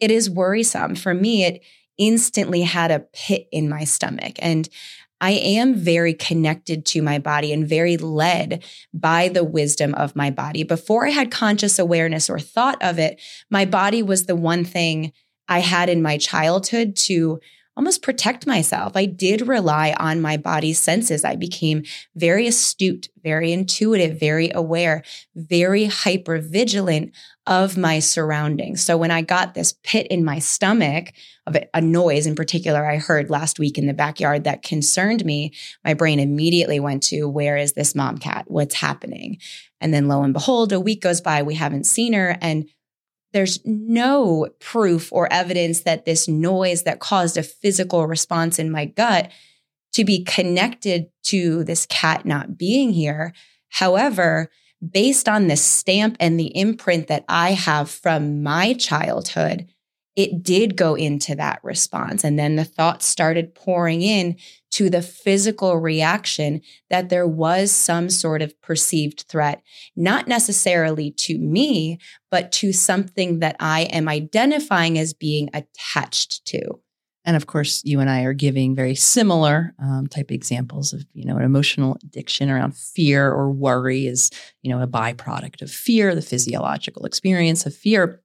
[0.00, 0.94] it is worrisome.
[0.94, 1.62] For me, it
[1.98, 4.36] instantly had a pit in my stomach.
[4.38, 4.68] And
[5.20, 10.30] I am very connected to my body and very led by the wisdom of my
[10.30, 10.64] body.
[10.64, 15.12] Before I had conscious awareness or thought of it, my body was the one thing
[15.46, 17.38] I had in my childhood to
[17.76, 18.92] almost protect myself.
[18.96, 21.24] I did rely on my body's senses.
[21.24, 25.02] I became very astute, very intuitive, very aware,
[25.34, 27.12] very hyper vigilant
[27.46, 28.82] of my surroundings.
[28.82, 31.12] So when I got this pit in my stomach
[31.46, 35.52] of a noise in particular I heard last week in the backyard that concerned me,
[35.84, 38.44] my brain immediately went to where is this mom cat?
[38.46, 39.38] What's happening?
[39.80, 42.68] And then lo and behold, a week goes by, we haven't seen her and
[43.32, 48.84] there's no proof or evidence that this noise that caused a physical response in my
[48.84, 49.30] gut
[49.94, 53.32] to be connected to this cat not being here.
[53.68, 54.50] However,
[54.90, 59.68] based on the stamp and the imprint that I have from my childhood,
[60.16, 62.24] it did go into that response.
[62.24, 64.36] And then the thoughts started pouring in
[64.72, 69.62] to the physical reaction that there was some sort of perceived threat,
[69.94, 71.98] not necessarily to me,
[72.30, 76.80] but to something that I am identifying as being attached to.
[77.24, 81.24] And of course, you and I are giving very similar um, type examples of, you
[81.24, 84.30] know, an emotional addiction around fear or worry is,
[84.62, 88.20] you know, a byproduct of fear, the physiological experience of fear.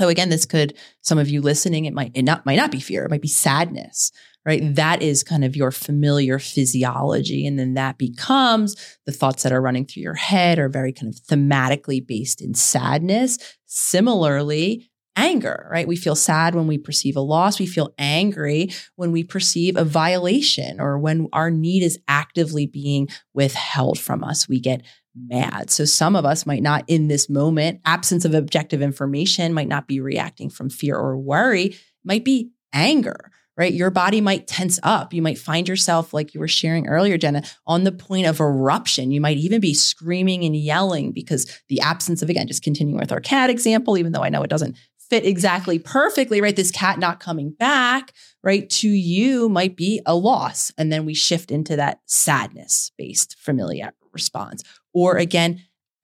[0.00, 2.80] So again, this could some of you listening, it might it not might not be
[2.80, 4.10] fear, it might be sadness,
[4.46, 4.74] right?
[4.74, 8.76] That is kind of your familiar physiology, and then that becomes
[9.06, 12.54] the thoughts that are running through your head are very kind of thematically based in
[12.54, 13.38] sadness.
[13.66, 15.88] Similarly, anger, right?
[15.88, 17.58] We feel sad when we perceive a loss.
[17.58, 23.08] We feel angry when we perceive a violation or when our need is actively being
[23.34, 24.48] withheld from us.
[24.48, 24.82] We get
[25.14, 25.70] mad.
[25.70, 29.88] So some of us might not in this moment, absence of objective information might not
[29.88, 33.29] be reacting from fear or worry, might be anger.
[33.60, 33.74] Right?
[33.74, 35.12] Your body might tense up.
[35.12, 39.10] You might find yourself, like you were sharing earlier, Jenna, on the point of eruption.
[39.10, 43.12] You might even be screaming and yelling because the absence of, again, just continuing with
[43.12, 44.78] our cat example, even though I know it doesn't
[45.10, 46.56] fit exactly perfectly, right?
[46.56, 50.72] This cat not coming back, right, to you might be a loss.
[50.78, 55.60] And then we shift into that sadness based familiar response or again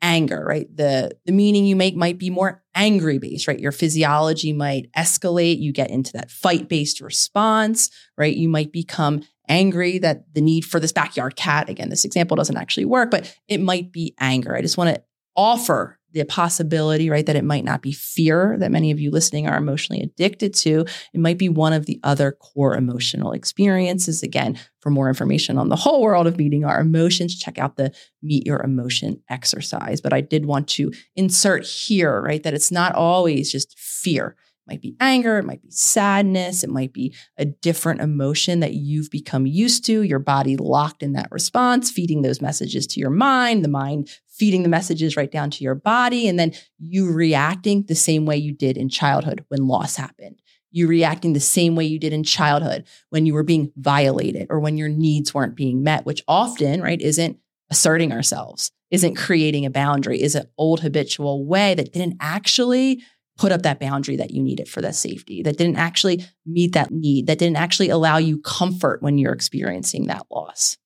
[0.07, 0.75] anger right?
[0.75, 3.59] The the meaning you make might be more angry based right?
[3.59, 5.59] Your physiology might escalate.
[5.59, 8.35] You get into that fight based response right?
[8.35, 12.57] You might become angry that the need for this backyard cat again this example doesn't
[12.57, 14.55] actually work but it might be anger.
[14.57, 15.03] I just want to
[15.35, 19.47] offer the possibility, right, that it might not be fear that many of you listening
[19.47, 20.85] are emotionally addicted to.
[21.13, 24.23] It might be one of the other core emotional experiences.
[24.23, 27.93] Again, for more information on the whole world of meeting our emotions, check out the
[28.23, 30.01] Meet Your Emotion exercise.
[30.01, 34.37] But I did want to insert here, right, that it's not always just fear.
[34.67, 38.75] It might be anger, it might be sadness, it might be a different emotion that
[38.75, 43.11] you've become used to, your body locked in that response, feeding those messages to your
[43.11, 47.85] mind, the mind feeding the messages right down to your body, and then you reacting
[47.85, 50.41] the same way you did in childhood when loss happened.
[50.71, 54.61] You reacting the same way you did in childhood when you were being violated or
[54.61, 57.39] when your needs weren't being met, which often, right, isn't
[57.71, 63.03] asserting ourselves, isn't creating a boundary, is an old habitual way that didn't actually
[63.39, 66.91] put up that boundary that you needed for that safety, that didn't actually meet that
[66.91, 70.77] need, that didn't actually allow you comfort when you're experiencing that loss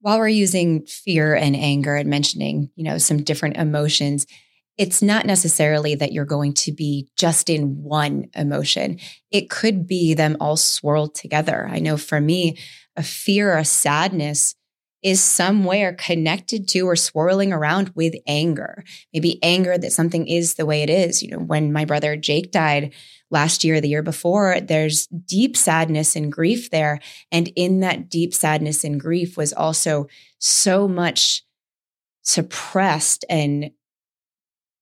[0.00, 4.26] while we're using fear and anger and mentioning, you know, some different emotions,
[4.78, 8.98] it's not necessarily that you're going to be just in one emotion.
[9.30, 11.68] It could be them all swirled together.
[11.70, 12.56] I know for me,
[12.96, 14.54] a fear, or a sadness
[15.02, 18.84] is somewhere connected to or swirling around with anger.
[19.12, 21.22] Maybe anger that something is the way it is.
[21.22, 22.94] You know, when my brother Jake died,
[23.30, 27.00] last year, the year before, there's deep sadness and grief there.
[27.30, 31.44] And in that deep sadness and grief was also so much
[32.22, 33.70] suppressed and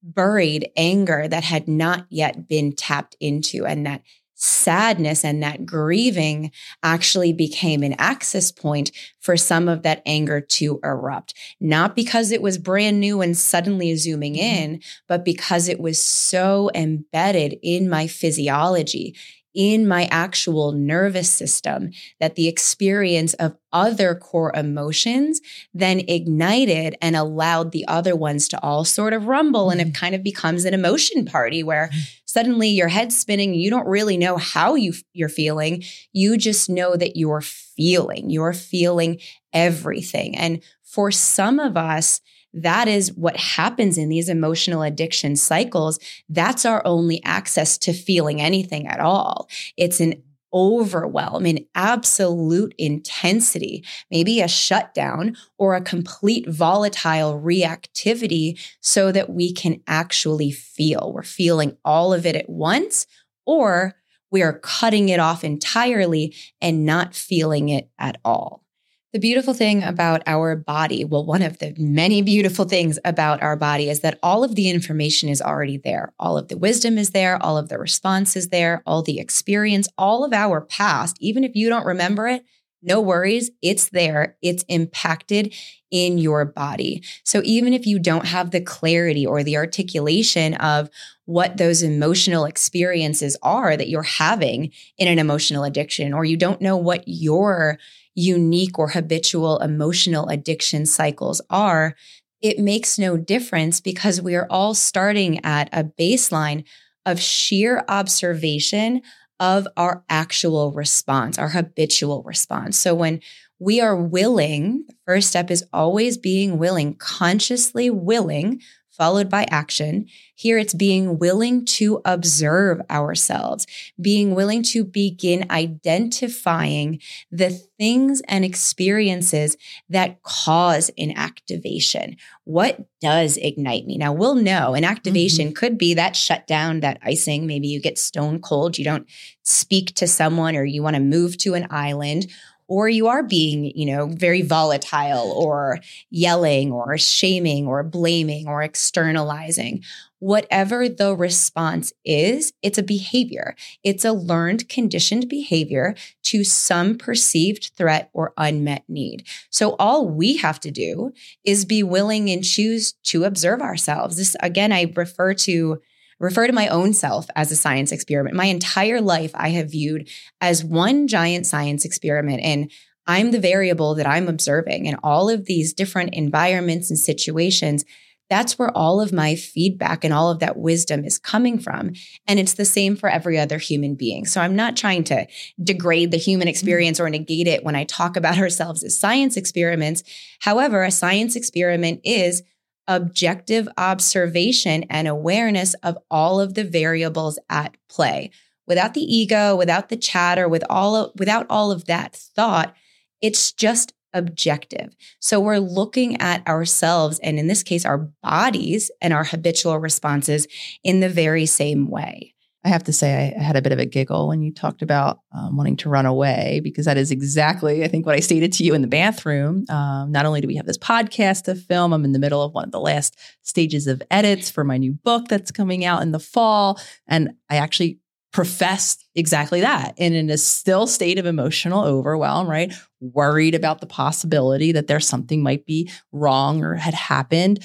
[0.02, 4.02] buried anger that had not yet been tapped into and that
[4.38, 10.78] sadness and that grieving actually became an access point for some of that anger to
[10.82, 11.34] erupt.
[11.60, 14.62] Not because it was brand new and suddenly zooming mm-hmm.
[14.74, 19.16] in, but because it was so embedded in my physiology,
[19.58, 21.90] in my actual nervous system
[22.20, 25.40] that the experience of other core emotions
[25.74, 29.70] then ignited and allowed the other ones to all sort of rumble.
[29.70, 29.94] And it mm-hmm.
[29.94, 31.98] kind of becomes an emotion party where mm-hmm.
[32.24, 33.52] suddenly your head's spinning.
[33.52, 35.82] You don't really know how you, you're feeling.
[36.12, 39.18] You just know that you're feeling, you're feeling
[39.52, 40.38] everything.
[40.38, 42.20] And for some of us,
[42.54, 45.98] that is what happens in these emotional addiction cycles.
[46.28, 49.48] That's our only access to feeling anything at all.
[49.76, 59.12] It's an overwhelm in absolute intensity, maybe a shutdown or a complete volatile reactivity so
[59.12, 61.12] that we can actually feel.
[61.14, 63.06] We're feeling all of it at once
[63.44, 63.94] or
[64.30, 68.64] we are cutting it off entirely and not feeling it at all.
[69.14, 73.56] The beautiful thing about our body, well, one of the many beautiful things about our
[73.56, 76.12] body is that all of the information is already there.
[76.18, 79.88] All of the wisdom is there, all of the response is there, all the experience,
[79.96, 82.44] all of our past, even if you don't remember it,
[82.82, 85.54] no worries, it's there, it's impacted
[85.90, 87.02] in your body.
[87.24, 90.90] So even if you don't have the clarity or the articulation of
[91.24, 96.60] what those emotional experiences are that you're having in an emotional addiction, or you don't
[96.60, 97.78] know what your
[98.18, 101.94] unique or habitual emotional addiction cycles are,
[102.42, 106.64] it makes no difference because we are all starting at a baseline
[107.06, 109.00] of sheer observation
[109.38, 112.76] of our actual response, our habitual response.
[112.76, 113.20] So when
[113.60, 118.60] we are willing, the first step is always being willing, consciously willing
[118.98, 120.06] followed by action.
[120.34, 123.66] Here it's being willing to observe ourselves,
[124.00, 129.56] being willing to begin identifying the things and experiences
[129.88, 132.16] that cause inactivation.
[132.44, 133.96] What does ignite me?
[133.96, 135.54] Now we'll know an activation mm-hmm.
[135.54, 137.46] could be that shutdown, that icing.
[137.46, 139.08] Maybe you get stone cold, you don't
[139.42, 142.26] speak to someone, or you want to move to an island
[142.68, 148.62] or you are being, you know, very volatile or yelling or shaming or blaming or
[148.62, 149.82] externalizing.
[150.20, 153.54] Whatever the response is, it's a behavior.
[153.84, 155.94] It's a learned, conditioned behavior
[156.24, 159.26] to some perceived threat or unmet need.
[159.48, 161.12] So all we have to do
[161.44, 164.16] is be willing and choose to observe ourselves.
[164.16, 165.80] This, again, I refer to
[166.20, 168.36] refer to my own self as a science experiment.
[168.36, 170.08] My entire life I have viewed
[170.40, 172.70] as one giant science experiment and
[173.08, 177.86] I'm the variable that I'm observing in all of these different environments and situations.
[178.28, 181.92] That's where all of my feedback and all of that wisdom is coming from.
[182.26, 184.26] And it's the same for every other human being.
[184.26, 185.26] So I'm not trying to
[185.62, 186.50] degrade the human mm-hmm.
[186.50, 190.02] experience or negate it when I talk about ourselves as science experiments.
[190.40, 192.42] However, a science experiment is
[192.88, 198.30] objective observation and awareness of all of the variables at play.
[198.66, 202.74] Without the ego, without the chatter, with all of, without all of that thought,
[203.22, 204.94] it's just objective.
[205.20, 210.46] So we're looking at ourselves and in this case our bodies and our habitual responses
[210.82, 212.34] in the very same way.
[212.64, 215.20] I have to say, I had a bit of a giggle when you talked about
[215.32, 218.64] um, wanting to run away, because that is exactly, I think, what I stated to
[218.64, 219.64] you in the bathroom.
[219.68, 222.52] Um, not only do we have this podcast to film, I'm in the middle of
[222.52, 226.10] one of the last stages of edits for my new book that's coming out in
[226.10, 226.80] the fall.
[227.06, 228.00] And I actually
[228.32, 232.72] professed exactly that and in a still state of emotional overwhelm, right?
[233.00, 237.64] Worried about the possibility that there's something might be wrong or had happened.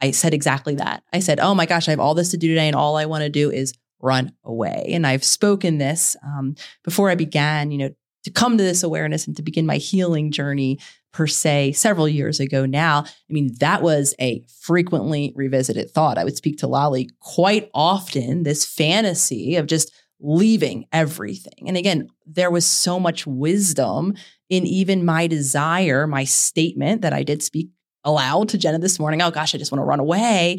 [0.00, 1.02] I said exactly that.
[1.12, 3.06] I said, Oh my gosh, I have all this to do today, and all I
[3.06, 4.90] want to do is run away.
[4.90, 7.90] And I've spoken this um, before I began, you know,
[8.24, 10.78] to come to this awareness and to begin my healing journey
[11.12, 13.04] per se several years ago now.
[13.06, 16.18] I mean, that was a frequently revisited thought.
[16.18, 21.68] I would speak to Lolly quite often, this fantasy of just leaving everything.
[21.68, 24.14] And again, there was so much wisdom
[24.50, 27.68] in even my desire, my statement that I did speak
[28.04, 29.22] aloud to Jenna this morning.
[29.22, 30.58] Oh gosh, I just want to run away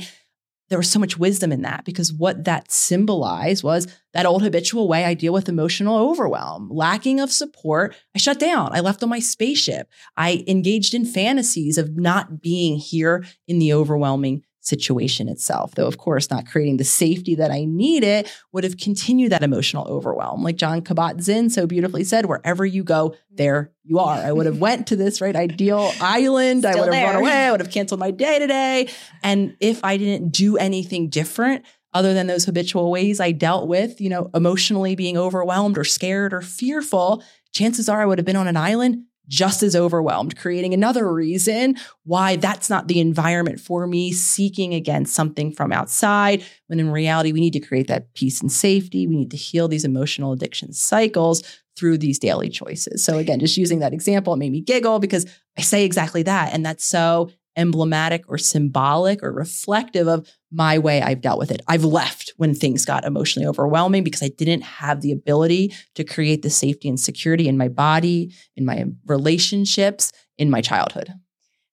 [0.69, 4.87] there was so much wisdom in that because what that symbolized was that old habitual
[4.87, 7.95] way I deal with emotional overwhelm, lacking of support.
[8.15, 8.69] I shut down.
[8.73, 9.87] I left on my spaceship.
[10.15, 15.75] I engaged in fantasies of not being here in the overwhelming situation itself.
[15.75, 19.87] Though, of course, not creating the safety that I needed would have continued that emotional
[19.87, 20.43] overwhelm.
[20.43, 24.17] Like Jon Kabat-Zinn so beautifully said, wherever you go, there you are.
[24.17, 26.61] I would have went to this right ideal island.
[26.61, 27.13] Still I would have there.
[27.13, 27.47] run away.
[27.47, 28.89] I would have canceled my day today.
[29.23, 33.99] And if I didn't do anything different, other than those habitual ways I dealt with,
[33.99, 38.35] you know, emotionally being overwhelmed or scared or fearful, chances are I would have been
[38.35, 43.87] on an island just as overwhelmed, creating another reason why that's not the environment for
[43.87, 46.43] me, seeking against something from outside.
[46.67, 49.07] When in reality, we need to create that peace and safety.
[49.07, 51.43] We need to heal these emotional addiction cycles
[51.77, 53.05] through these daily choices.
[53.05, 55.25] So, again, just using that example, it made me giggle because
[55.57, 56.53] I say exactly that.
[56.53, 61.61] And that's so emblematic or symbolic or reflective of my way I've dealt with it.
[61.67, 66.41] I've left when things got emotionally overwhelming because I didn't have the ability to create
[66.41, 71.13] the safety and security in my body, in my relationships, in my childhood.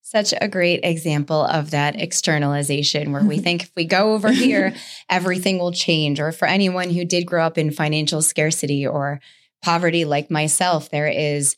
[0.01, 4.73] Such a great example of that externalization where we think if we go over here,
[5.09, 6.19] everything will change.
[6.19, 9.19] Or for anyone who did grow up in financial scarcity or
[9.61, 11.55] poverty like myself, there is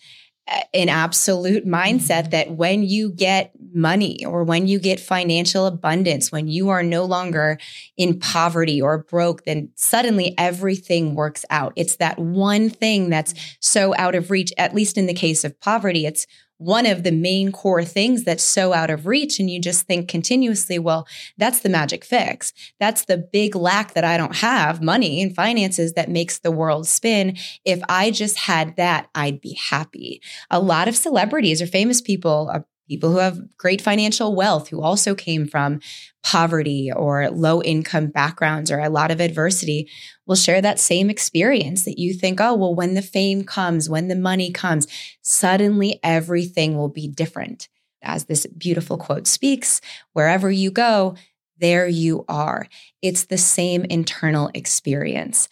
[0.74, 6.48] an absolute mindset that when you get money or when you get financial abundance, when
[6.48, 7.58] you are no longer
[7.98, 11.74] in poverty or broke, then suddenly everything works out.
[11.76, 15.60] It's that one thing that's so out of reach, at least in the case of
[15.60, 16.06] poverty.
[16.06, 16.26] It's
[16.60, 19.40] one of the main core things that's so out of reach.
[19.40, 21.08] And you just think continuously, well,
[21.38, 22.54] that's the magic fix.
[22.80, 26.86] That's the big lack that I don't have money and finances that makes the world
[26.86, 27.38] spin.
[27.64, 30.22] If I just had that, I'd be happy.
[30.52, 32.60] A lot of celebrities or famous people, uh,
[32.90, 35.80] people who have great financial wealth who also came from
[36.24, 39.88] poverty or low income backgrounds or a lot of adversity
[40.26, 44.08] will share that same experience that you think, oh, well, when the fame comes, when
[44.08, 44.88] the money comes,
[45.22, 47.70] suddenly everything will be different.
[48.02, 49.82] As this beautiful quote speaks,
[50.14, 51.16] wherever you go,
[51.60, 52.68] there you are.
[53.02, 55.48] It's the same internal experience.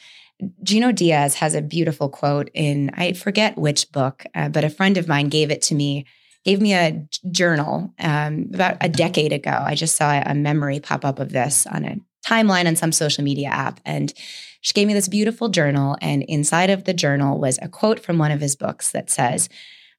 [0.64, 4.98] Junot Diaz has a beautiful quote in, I forget which book, uh, but a friend
[4.98, 6.06] of mine gave it to me,
[6.48, 9.52] gave me a journal um, about a decade ago.
[9.52, 13.22] I just saw a memory pop up of this on a timeline on some social
[13.22, 13.82] media app.
[13.86, 14.14] And
[14.62, 15.98] she gave me this beautiful journal.
[16.02, 19.50] And inside of the journal was a quote from one of his books that says,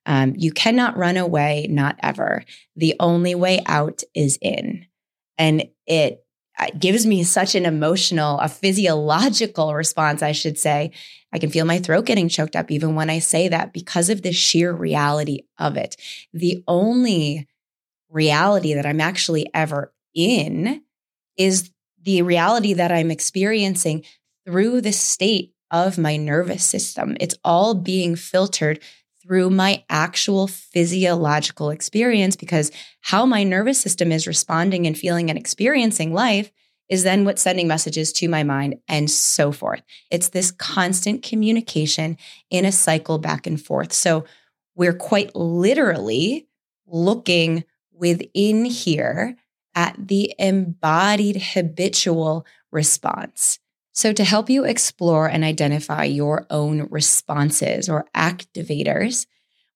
[0.07, 2.43] um, You cannot run away, not ever.
[2.77, 4.87] The only way out is in.
[5.37, 6.25] And it
[6.59, 10.91] Uh, gives me such an emotional, a physiological response, I should say.
[11.33, 14.23] I can feel my throat getting choked up even when I say that because of
[14.23, 15.97] the sheer reality of it.
[16.33, 17.47] The only
[18.11, 20.83] reality that I'm actually ever in
[21.37, 21.71] is
[22.03, 24.05] the reality that I'm experiencing
[24.47, 27.17] through the state of my nervous system.
[27.21, 28.81] It's all being filtered
[29.29, 32.73] through my actual physiological experience because
[33.03, 36.51] how my nervous system is responding and feeling and experiencing life
[36.89, 39.83] is then what's sending messages to my mind and so forth.
[40.11, 42.17] It's this constant communication
[42.49, 43.93] in a cycle back and forth.
[43.93, 44.25] So
[44.75, 46.49] we're quite literally
[46.87, 49.37] looking within here
[49.75, 53.59] at the embodied habitual response.
[53.99, 59.27] So, to help you explore and identify your own responses or activators,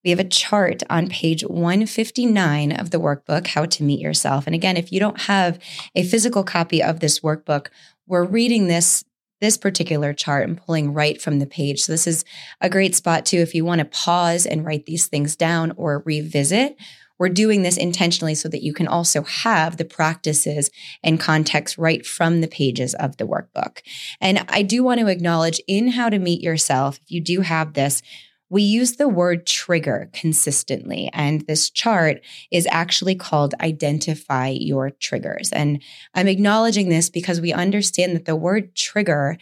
[0.01, 4.47] we have a chart on page 159 of the workbook, How to Meet Yourself.
[4.47, 5.59] And again, if you don't have
[5.93, 7.67] a physical copy of this workbook,
[8.07, 9.03] we're reading this
[9.41, 11.81] this particular chart and pulling right from the page.
[11.81, 12.23] So this is
[12.61, 16.01] a great spot too if you want to pause and write these things down or
[16.05, 16.77] revisit
[17.19, 20.69] we're doing this intentionally so that you can also have the practices
[21.03, 23.79] and context right from the pages of the workbook.
[24.19, 27.73] And I do want to acknowledge in how to meet yourself, if you do have
[27.73, 28.01] this,
[28.49, 31.09] we use the word trigger consistently.
[31.11, 35.51] And this chart is actually called Identify Your Triggers.
[35.51, 35.81] And
[36.13, 39.37] I'm acknowledging this because we understand that the word trigger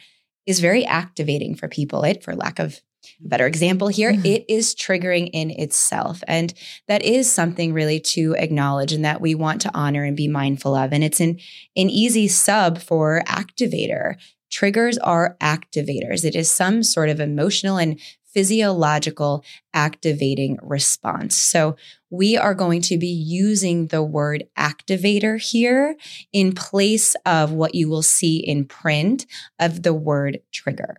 [0.45, 2.03] is very activating for people.
[2.03, 2.82] It, for lack of
[3.19, 4.25] better example here, mm-hmm.
[4.25, 6.23] it is triggering in itself.
[6.27, 6.53] And
[6.87, 10.75] that is something really to acknowledge and that we want to honor and be mindful
[10.75, 10.93] of.
[10.93, 11.39] And it's an,
[11.75, 14.15] an easy sub for activator.
[14.49, 16.25] Triggers are activators.
[16.25, 17.99] It is some sort of emotional and
[18.33, 19.43] physiological
[19.73, 21.35] activating response.
[21.35, 21.75] So
[22.09, 25.95] we are going to be using the word activator here
[26.31, 29.25] in place of what you will see in print
[29.59, 30.97] of the word trigger.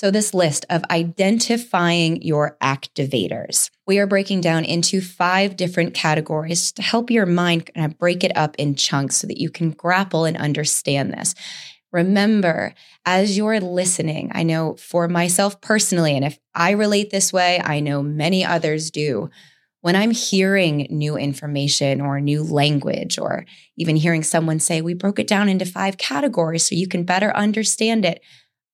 [0.00, 6.72] So, this list of identifying your activators, we are breaking down into five different categories
[6.72, 9.72] to help your mind kind of break it up in chunks so that you can
[9.72, 11.34] grapple and understand this.
[11.92, 12.72] Remember,
[13.04, 17.80] as you're listening, I know for myself personally, and if I relate this way, I
[17.80, 19.28] know many others do.
[19.82, 23.44] When I'm hearing new information or new language, or
[23.76, 27.36] even hearing someone say, we broke it down into five categories so you can better
[27.36, 28.22] understand it,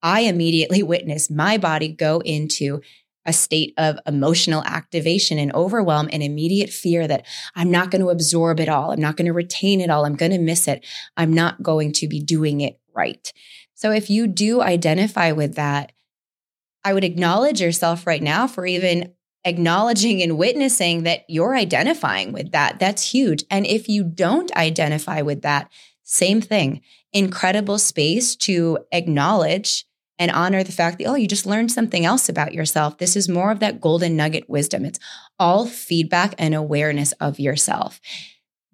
[0.07, 2.81] I immediately witnessed my body go into
[3.25, 7.27] a state of emotional activation and overwhelm and immediate fear that
[7.57, 8.93] I'm not going to absorb it all.
[8.93, 10.07] I'm not going to retain it all.
[10.07, 10.87] I'm going to miss it.
[11.17, 13.33] I'm not going to be doing it right.
[13.75, 15.91] So if you do identify with that,
[16.85, 19.13] I would acknowledge yourself right now for even
[19.45, 22.79] acknowledging and witnessing that you're identifying with that.
[22.79, 23.43] That's huge.
[23.51, 25.69] And if you don't identify with that,
[26.05, 26.83] same thing.
[27.13, 29.85] Incredible space to acknowledge
[30.19, 32.99] and honor the fact that, oh, you just learned something else about yourself.
[32.99, 34.85] This is more of that golden nugget wisdom.
[34.85, 35.01] It's
[35.39, 38.01] all feedback and awareness of yourself.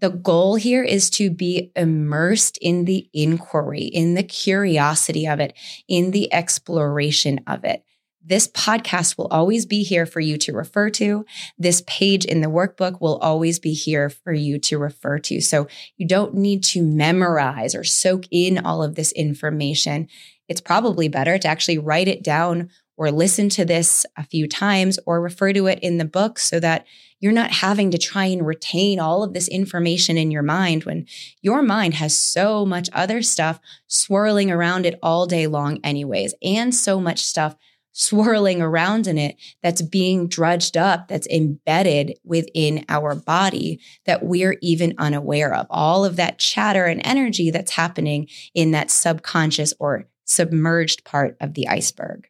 [0.01, 5.57] The goal here is to be immersed in the inquiry, in the curiosity of it,
[5.86, 7.84] in the exploration of it.
[8.24, 11.24] This podcast will always be here for you to refer to.
[11.59, 15.40] This page in the workbook will always be here for you to refer to.
[15.40, 15.66] So
[15.97, 20.09] you don't need to memorize or soak in all of this information
[20.53, 24.98] it's probably better to actually write it down or listen to this a few times
[25.07, 26.84] or refer to it in the book so that
[27.20, 31.07] you're not having to try and retain all of this information in your mind when
[31.40, 36.74] your mind has so much other stuff swirling around it all day long, anyways, and
[36.74, 37.57] so much stuff
[37.92, 44.59] swirling around in it that's being drudged up, that's embedded within our body that we're
[44.61, 45.66] even unaware of.
[45.70, 51.55] All of that chatter and energy that's happening in that subconscious or submerged part of
[51.55, 52.28] the iceberg.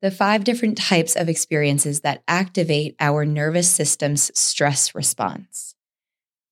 [0.00, 5.74] The five different types of experiences that activate our nervous system's stress response.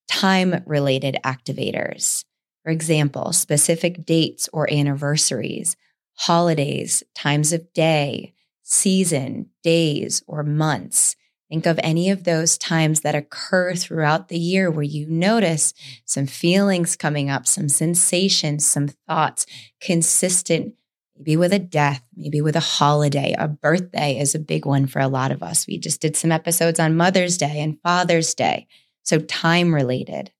[0.08, 2.24] Time related activators.
[2.62, 5.76] For example, specific dates or anniversaries,
[6.14, 11.16] holidays, times of day, season, days, or months,
[11.50, 15.74] Think of any of those times that occur throughout the year where you notice
[16.04, 19.46] some feelings coming up, some sensations, some thoughts,
[19.80, 20.74] consistent,
[21.20, 23.34] maybe with a death, maybe with a holiday.
[23.38, 25.66] A birthday is a big one for a lot of us.
[25.66, 28.66] We just did some episodes on Mother's Day and Father's Day.
[29.02, 30.32] So, time related.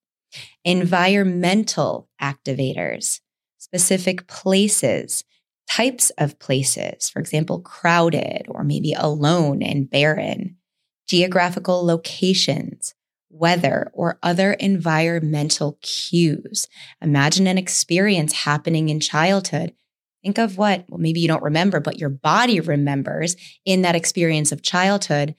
[0.64, 3.20] Environmental activators,
[3.58, 5.24] specific places,
[5.68, 10.56] types of places, for example, crowded or maybe alone and barren
[11.10, 12.94] geographical locations,
[13.30, 16.68] weather, or other environmental cues.
[17.02, 19.72] Imagine an experience happening in childhood.
[20.22, 24.52] Think of what, well, maybe you don't remember, but your body remembers in that experience
[24.52, 25.34] of childhood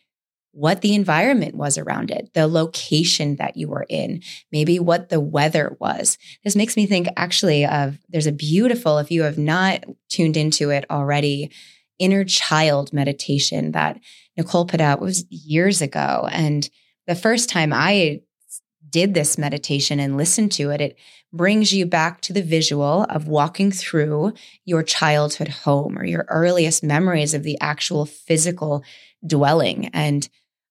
[0.54, 4.22] what the environment was around it, the location that you were in,
[4.52, 6.18] maybe what the weather was.
[6.44, 10.70] This makes me think actually of there's a beautiful, if you have not tuned into
[10.70, 11.52] it already,
[12.00, 14.00] inner child meditation that
[14.36, 16.28] Nicole put out was years ago.
[16.32, 16.70] And
[17.08, 18.22] the first time I
[18.92, 20.98] did this meditation and listened to it, it
[21.34, 24.34] brings you back to the visual of walking through
[24.66, 28.84] your childhood home or your earliest memories of the actual physical
[29.26, 29.90] dwelling.
[29.94, 30.28] And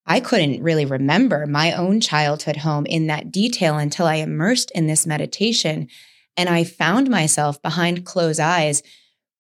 [0.07, 4.87] I couldn't really remember my own childhood home in that detail until I immersed in
[4.87, 5.89] this meditation.
[6.37, 8.83] And I found myself behind closed eyes,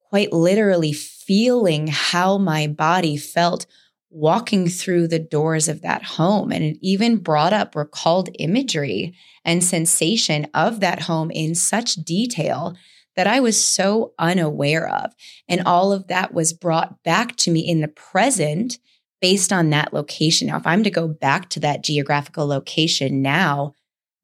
[0.09, 3.67] quite literally feeling how my body felt
[4.11, 6.51] walking through the doors of that home.
[6.51, 12.77] And it even brought up recalled imagery and sensation of that home in such detail
[13.17, 15.13] that I was so unaware of.
[15.49, 18.79] And all of that was brought back to me in the present
[19.21, 20.49] based on that location.
[20.49, 23.75] Now, if I'm to go back to that geographical location now,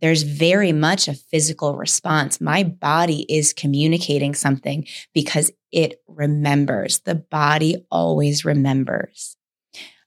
[0.00, 2.40] there's very much a physical response.
[2.40, 7.00] My body is communicating something because it remembers.
[7.00, 9.35] The body always remembers.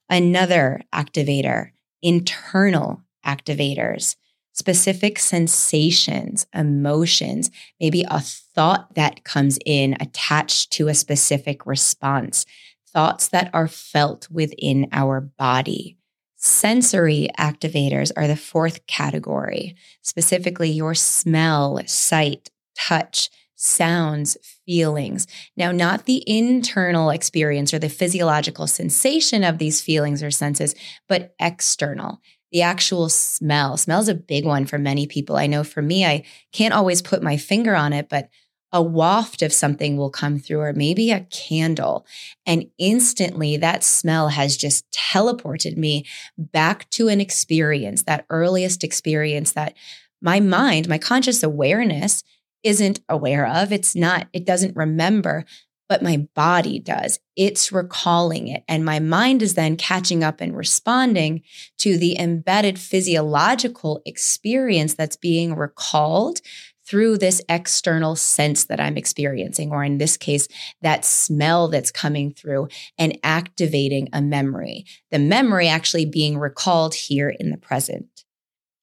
[0.10, 4.16] Another activator, internal activators,
[4.54, 12.46] specific sensations, emotions, maybe a thought that comes in attached to a specific response,
[12.92, 15.98] thoughts that are felt within our body.
[16.36, 23.30] Sensory activators are the fourth category, specifically your smell, sight, touch,
[23.60, 25.28] sounds, feelings.
[25.58, 30.76] Now, not the internal experience or the physiological sensation of these feelings or senses,
[31.10, 32.22] but external.
[32.54, 33.76] The actual smell.
[33.76, 35.36] Smell is a big one for many people.
[35.36, 38.30] I know for me, I can't always put my finger on it, but
[38.72, 42.06] a waft of something will come through, or maybe a candle.
[42.46, 46.06] And instantly that smell has just teleported me
[46.38, 49.76] back to an experience, that earliest experience that
[50.22, 52.24] my mind, my conscious awareness
[52.64, 53.72] isn't aware of.
[53.72, 55.46] It's not, it doesn't remember,
[55.88, 57.20] but my body does.
[57.36, 58.64] It's recalling it.
[58.68, 61.42] And my mind is then catching up and responding
[61.80, 66.42] to the embedded physiological experience that's being recalled
[66.86, 70.48] through this external sense that I'm experiencing, or in this case,
[70.82, 74.86] that smell that's coming through and activating a memory.
[75.12, 78.26] The memory actually being recalled here in the present.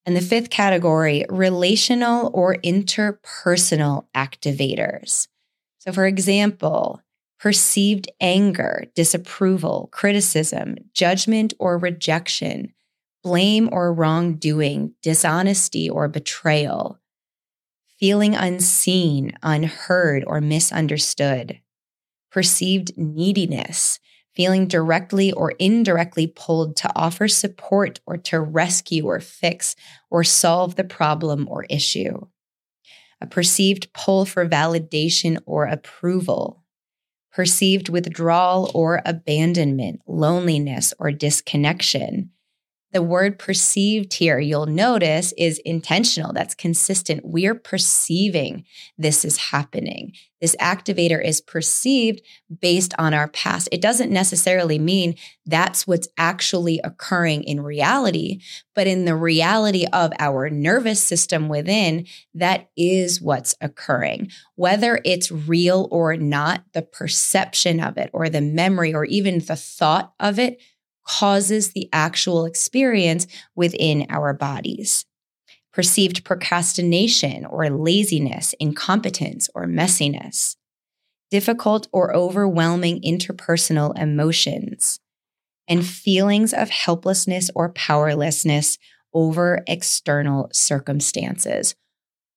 [0.07, 5.27] And the fifth category, relational or interpersonal activators.
[5.79, 7.03] So, for example,
[7.41, 12.73] perceived anger, disapproval, criticism, judgment or rejection,
[13.25, 17.01] blame or wrongdoing, dishonesty or betrayal,
[17.99, 21.61] feeling unseen, unheard, or misunderstood,
[22.31, 23.99] perceived neediness,
[24.37, 29.74] feeling directly or indirectly pulled to offer support or to rescue or fix
[30.11, 32.20] or solve the problem or issue,
[33.20, 36.62] a perceived pull for validation or approval,
[37.32, 42.30] perceived withdrawal or abandonment, loneliness or disconnection,
[42.93, 46.32] the word perceived here, you'll notice, is intentional.
[46.32, 47.22] That's consistent.
[47.24, 48.64] We're perceiving
[48.97, 50.12] this is happening.
[50.41, 52.20] This activator is perceived
[52.61, 53.68] based on our past.
[53.72, 55.16] It doesn't necessarily mean
[55.47, 58.41] that's what's actually occurring in reality,
[58.74, 64.30] but in the reality of our nervous system within, that is what's occurring.
[64.55, 69.57] Whether it's real or not, the perception of it or the memory or even the
[69.57, 70.61] thought of it
[71.07, 75.05] causes the actual experience within our bodies.
[75.73, 80.57] Perceived procrastination or laziness, incompetence or messiness.
[81.31, 85.01] Difficult or overwhelming interpersonal emotions.
[85.69, 88.79] And feelings of helplessness or powerlessness
[89.13, 91.75] over external circumstances.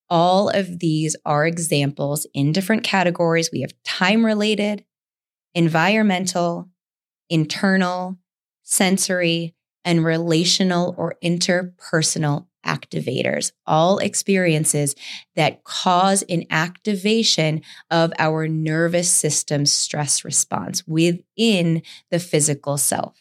[0.09, 3.51] All of these are examples in different categories.
[3.51, 4.83] We have time related,
[5.53, 6.69] environmental,
[7.29, 8.17] internal,
[8.69, 14.93] sensory, and relational or interpersonal activators, all experiences
[15.35, 23.17] that cause an activation of our nervous system stress response within the physical self.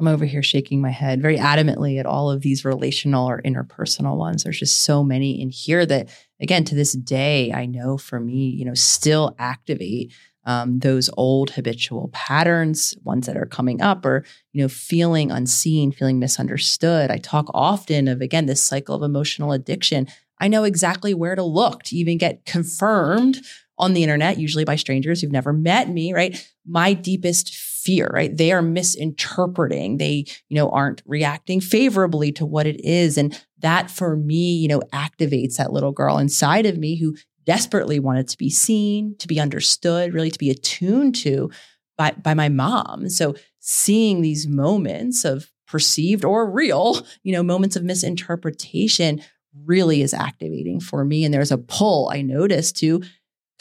[0.00, 4.16] I'm over here shaking my head very adamantly at all of these relational or interpersonal
[4.16, 4.44] ones.
[4.44, 6.08] There's just so many in here that,
[6.40, 10.12] again, to this day, I know for me, you know, still activate
[10.44, 15.92] um, those old habitual patterns, ones that are coming up, or you know, feeling unseen,
[15.92, 17.10] feeling misunderstood.
[17.10, 20.08] I talk often of again this cycle of emotional addiction.
[20.38, 23.38] I know exactly where to look to even get confirmed
[23.78, 26.48] on the internet, usually by strangers who've never met me, right?
[26.66, 28.36] My deepest fear, right?
[28.36, 29.96] They are misinterpreting.
[29.96, 33.18] They, you know, aren't reacting favorably to what it is.
[33.18, 37.98] And that for me, you know, activates that little girl inside of me who desperately
[37.98, 41.50] wanted to be seen, to be understood, really to be attuned to
[41.96, 43.08] by, by my mom.
[43.08, 49.22] So seeing these moments of perceived or real, you know, moments of misinterpretation
[49.64, 51.24] really is activating for me.
[51.24, 53.02] And there's a pull I noticed to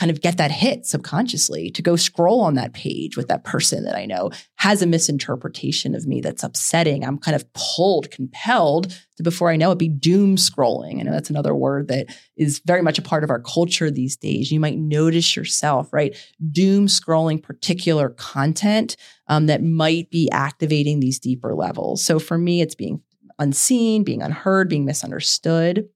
[0.02, 3.84] kind of get that hit subconsciously to go scroll on that page with that person
[3.84, 7.06] that I know has a misinterpretation of me that's upsetting.
[7.06, 10.99] I'm kind of pulled, compelled to, before I know it, be doom scrolling.
[10.99, 14.18] I know that's another word that is very much a part of our culture these
[14.18, 14.52] days.
[14.52, 16.18] You might notice yourself, right?
[16.52, 18.97] Doom scrolling particular content
[19.28, 22.04] um, that might be activating these deeper levels.
[22.04, 23.04] So for me, it's being
[23.38, 25.89] unseen, being unheard, being misunderstood.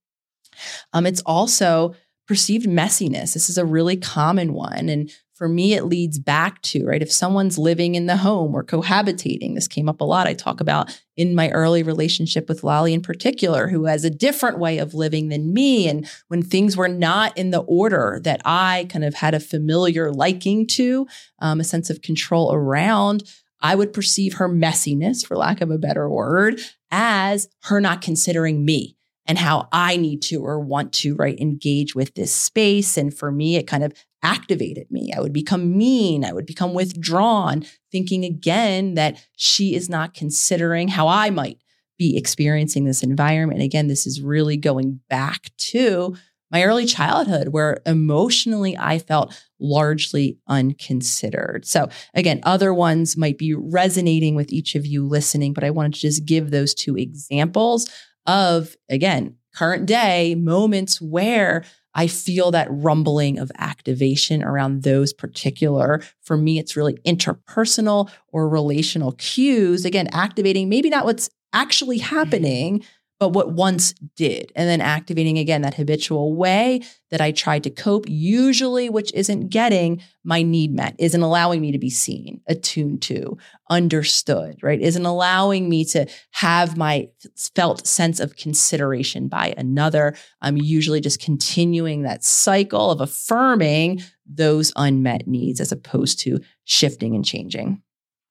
[0.93, 1.95] Um, it's also
[2.28, 3.34] perceived messiness.
[3.34, 4.89] This is a really common one.
[4.89, 7.01] And for me, it leads back to, right?
[7.01, 10.28] If someone's living in the home or cohabitating, this came up a lot.
[10.28, 14.59] I talk about in my early relationship with Lolly in particular, who has a different
[14.59, 15.89] way of living than me.
[15.89, 20.09] And when things were not in the order that I kind of had a familiar
[20.09, 21.05] liking to,
[21.39, 23.23] um, a sense of control around,
[23.59, 26.61] I would perceive her messiness, for lack of a better word,
[26.91, 28.95] as her not considering me
[29.28, 32.97] and how I need to or want to, right, engage with this space.
[32.97, 35.13] And for me, it kind of activated me.
[35.15, 36.26] I would become mean.
[36.26, 41.59] I would become withdrawn, thinking again that she is not considering how I might
[41.97, 43.61] be experiencing this environment.
[43.61, 46.15] Again, this is really going back to
[46.51, 51.65] my early childhood where emotionally I felt largely unconsidered.
[51.65, 55.95] So, again, other ones might be resonating with each of you listening, but I wanted
[55.95, 57.89] to just give those two examples
[58.26, 61.63] of, again, current day moments where
[61.93, 68.49] I feel that rumbling of activation around those particular, for me, it's really interpersonal or
[68.49, 69.86] relational cues.
[69.86, 72.15] Again, activating maybe not what's actually mm-hmm.
[72.15, 72.84] happening,
[73.20, 74.51] but what once did.
[74.55, 79.49] And then activating again that habitual way that I tried to cope, usually, which isn't
[79.49, 83.38] getting my need met, isn't allowing me to be seen, attuned to,
[83.70, 84.82] understood, right?
[84.82, 87.07] Isn't allowing me to have my
[87.55, 90.16] felt sense of consideration by another.
[90.41, 97.16] I'm usually just continuing that cycle of affirming those unmet needs as opposed to shifting
[97.16, 97.82] and changing.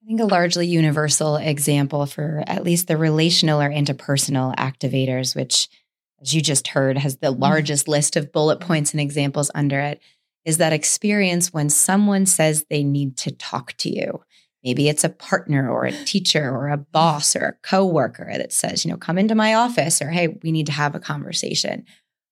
[0.04, 5.66] I think a largely universal example for at least the relational or interpersonal activators, which,
[6.20, 7.40] as you just heard, has the mm-hmm.
[7.40, 10.02] largest list of bullet points and examples under it,
[10.44, 14.22] is that experience when someone says they need to talk to you.
[14.62, 18.84] Maybe it's a partner or a teacher or a boss or a coworker that says,
[18.84, 21.86] you know, come into my office or hey, we need to have a conversation.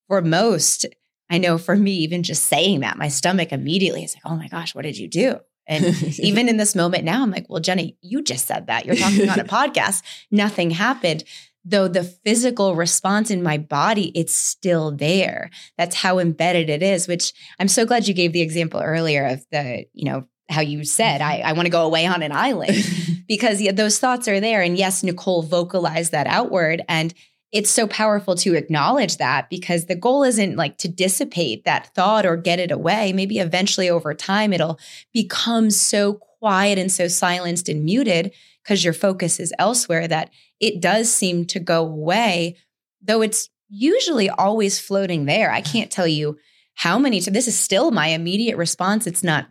[0.08, 0.84] For most,
[1.30, 4.48] I know for me, even just saying that, my stomach immediately is like, oh my
[4.48, 5.40] gosh, what did you do?
[5.66, 5.84] And
[6.18, 8.86] even in this moment now, I'm like, well, Jenny, you just said that.
[8.86, 10.02] You're talking on a podcast.
[10.30, 11.24] Nothing happened.
[11.64, 15.50] Though the physical response in my body, it's still there.
[15.78, 19.46] That's how embedded it is, which I'm so glad you gave the example earlier of
[19.52, 21.48] the, you know, how you said, I, mm-hmm.
[21.48, 22.76] I want to go away on an island
[23.28, 24.62] because yeah, those thoughts are there.
[24.62, 26.82] And yes, Nicole vocalized that outward.
[26.88, 27.14] And
[27.52, 32.24] it's so powerful to acknowledge that because the goal isn't like to dissipate that thought
[32.24, 33.12] or get it away.
[33.12, 34.80] Maybe eventually over time it'll
[35.12, 38.32] become so quiet and so silenced and muted
[38.62, 40.30] because your focus is elsewhere that
[40.60, 42.56] it does seem to go away,
[43.02, 45.52] though it's usually always floating there.
[45.52, 46.38] I can't tell you
[46.74, 49.06] how many times this is still my immediate response.
[49.06, 49.48] It's not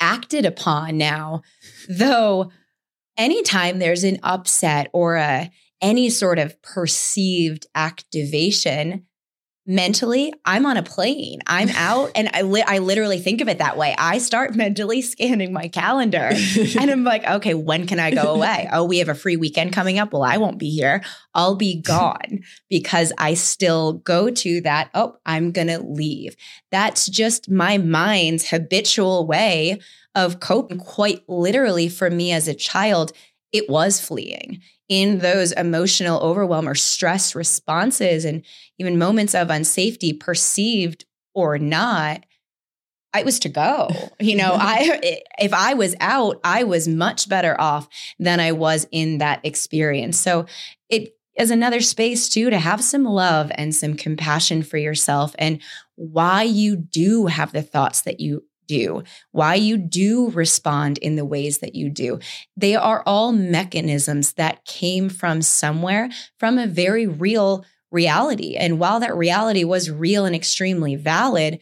[0.00, 1.42] acted upon now,
[1.88, 2.50] though
[3.16, 5.50] anytime there's an upset or a
[5.80, 9.06] any sort of perceived activation
[9.66, 11.40] mentally i'm on a plane.
[11.46, 12.12] I'm out.
[12.14, 13.94] And i li- i literally think of it that way.
[13.98, 16.30] I start mentally scanning my calendar
[16.78, 18.68] and i'm like okay when can i go away?
[18.72, 20.12] Oh we have a free weekend coming up.
[20.12, 21.02] Well i won't be here.
[21.34, 26.36] I'll be gone because i still go to that oh i'm going to leave.
[26.70, 29.80] That's just my mind's habitual way
[30.14, 30.78] of coping.
[30.78, 33.12] Quite literally for me as a child
[33.52, 34.60] it was fleeing.
[34.88, 38.44] In those emotional overwhelm or stress responses and
[38.78, 42.24] even moments of unsafety, perceived or not,
[43.12, 43.88] I was to go.
[44.20, 48.86] You know, I if I was out, I was much better off than I was
[48.92, 50.18] in that experience.
[50.18, 50.46] So
[50.88, 55.60] it is another space too to have some love and some compassion for yourself and
[55.96, 59.02] why you do have the thoughts that you do,
[59.32, 62.18] why you do respond in the ways that you do.
[62.56, 68.56] They are all mechanisms that came from somewhere, from a very real reality.
[68.56, 71.60] And while that reality was real and extremely valid,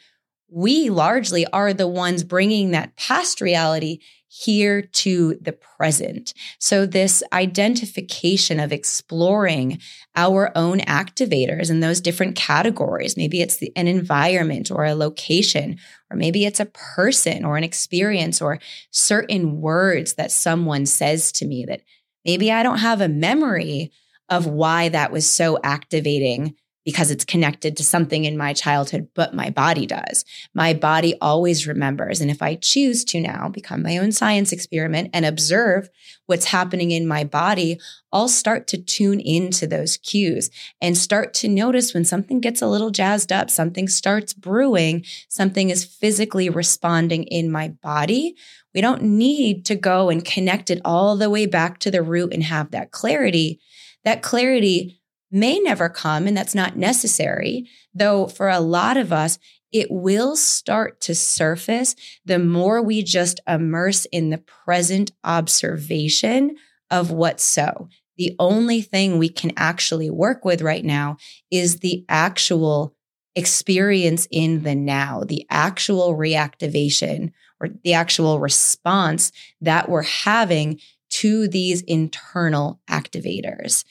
[0.51, 3.99] we largely are the ones bringing that past reality
[4.37, 6.35] here to the present.
[6.59, 9.79] So, this identification of exploring
[10.17, 15.79] our own activators in those different categories maybe it's the, an environment or a location,
[16.11, 18.59] or maybe it's a person or an experience or
[18.91, 21.83] certain words that someone says to me that
[22.25, 23.93] maybe I don't have a memory
[24.29, 29.35] of why that was so activating because it's connected to something in my childhood, but
[29.35, 30.25] my body does.
[30.55, 32.21] My body always remembers.
[32.21, 35.89] And if I choose to now become my own science experiment and observe
[36.27, 37.81] what's happening in my body,
[38.13, 42.67] I'll start to tune into those cues and start to notice when something gets a
[42.67, 48.37] little jazzed up, something starts brewing, something is physically responding in my body.
[48.75, 52.35] We don't need to go and connect it all the way back to the root
[52.35, 53.61] and have that clarity.
[54.05, 55.01] That clarity
[55.35, 57.67] may never come, and that's not necessary.
[57.93, 59.39] Though for a lot of us,
[59.73, 66.57] it will start to surface the more we just immerse in the present observation
[66.91, 67.89] of what's so.
[68.17, 71.17] The only thing we can actually work with right now
[71.51, 72.95] is the actual
[73.35, 80.79] experience in the now, the actual reactivation or the actual response that we're having
[81.11, 83.85] to these internal activators.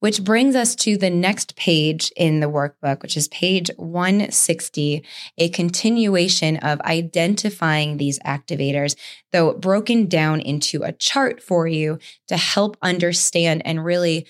[0.00, 5.04] Which brings us to the next page in the workbook, which is page 160,
[5.38, 8.94] a continuation of identifying these activators,
[9.32, 14.24] though broken down into a chart for you to help understand and really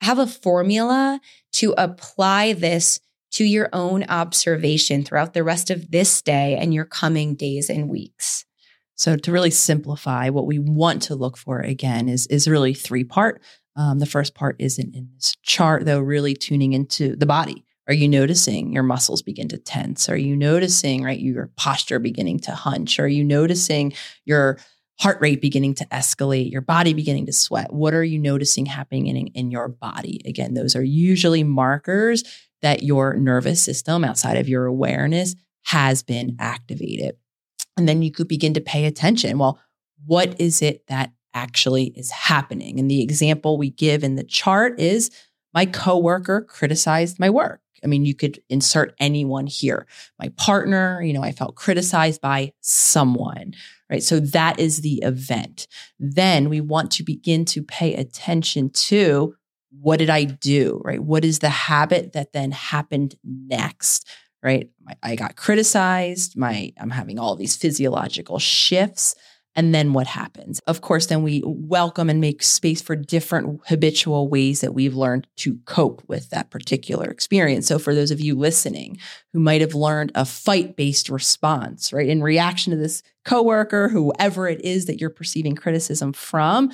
[0.00, 1.20] have a formula
[1.52, 2.98] to apply this
[3.30, 7.88] to your own observation throughout the rest of this day and your coming days and
[7.88, 8.44] weeks.
[8.94, 13.04] So to really simplify, what we want to look for again is is really three
[13.04, 13.42] part.
[13.76, 17.64] Um, the first part isn't in this chart, though, really tuning into the body.
[17.88, 20.08] Are you noticing your muscles begin to tense?
[20.08, 22.98] Are you noticing, right, your posture beginning to hunch?
[22.98, 23.92] Are you noticing
[24.24, 24.58] your
[24.98, 27.72] heart rate beginning to escalate, your body beginning to sweat?
[27.72, 30.20] What are you noticing happening in, in your body?
[30.24, 32.24] Again, those are usually markers
[32.62, 37.16] that your nervous system outside of your awareness has been activated.
[37.76, 39.38] And then you could begin to pay attention.
[39.38, 39.60] Well,
[40.06, 42.80] what is it that actually is happening.
[42.80, 45.10] And the example we give in the chart is
[45.54, 47.60] my coworker criticized my work.
[47.84, 49.86] I mean, you could insert anyone here.
[50.18, 53.52] My partner, you know, I felt criticized by someone,
[53.90, 54.02] right?
[54.02, 55.68] So that is the event.
[56.00, 59.34] Then we want to begin to pay attention to
[59.78, 61.02] what did I do, right?
[61.02, 64.08] What is the habit that then happened next?
[64.42, 64.70] Right.
[65.02, 66.36] I got criticized.
[66.36, 69.14] My, I'm having all these physiological shifts.
[69.56, 70.60] And then what happens?
[70.66, 75.26] Of course, then we welcome and make space for different habitual ways that we've learned
[75.36, 77.66] to cope with that particular experience.
[77.66, 78.98] So, for those of you listening
[79.32, 84.46] who might have learned a fight based response, right, in reaction to this coworker, whoever
[84.46, 86.70] it is that you're perceiving criticism from,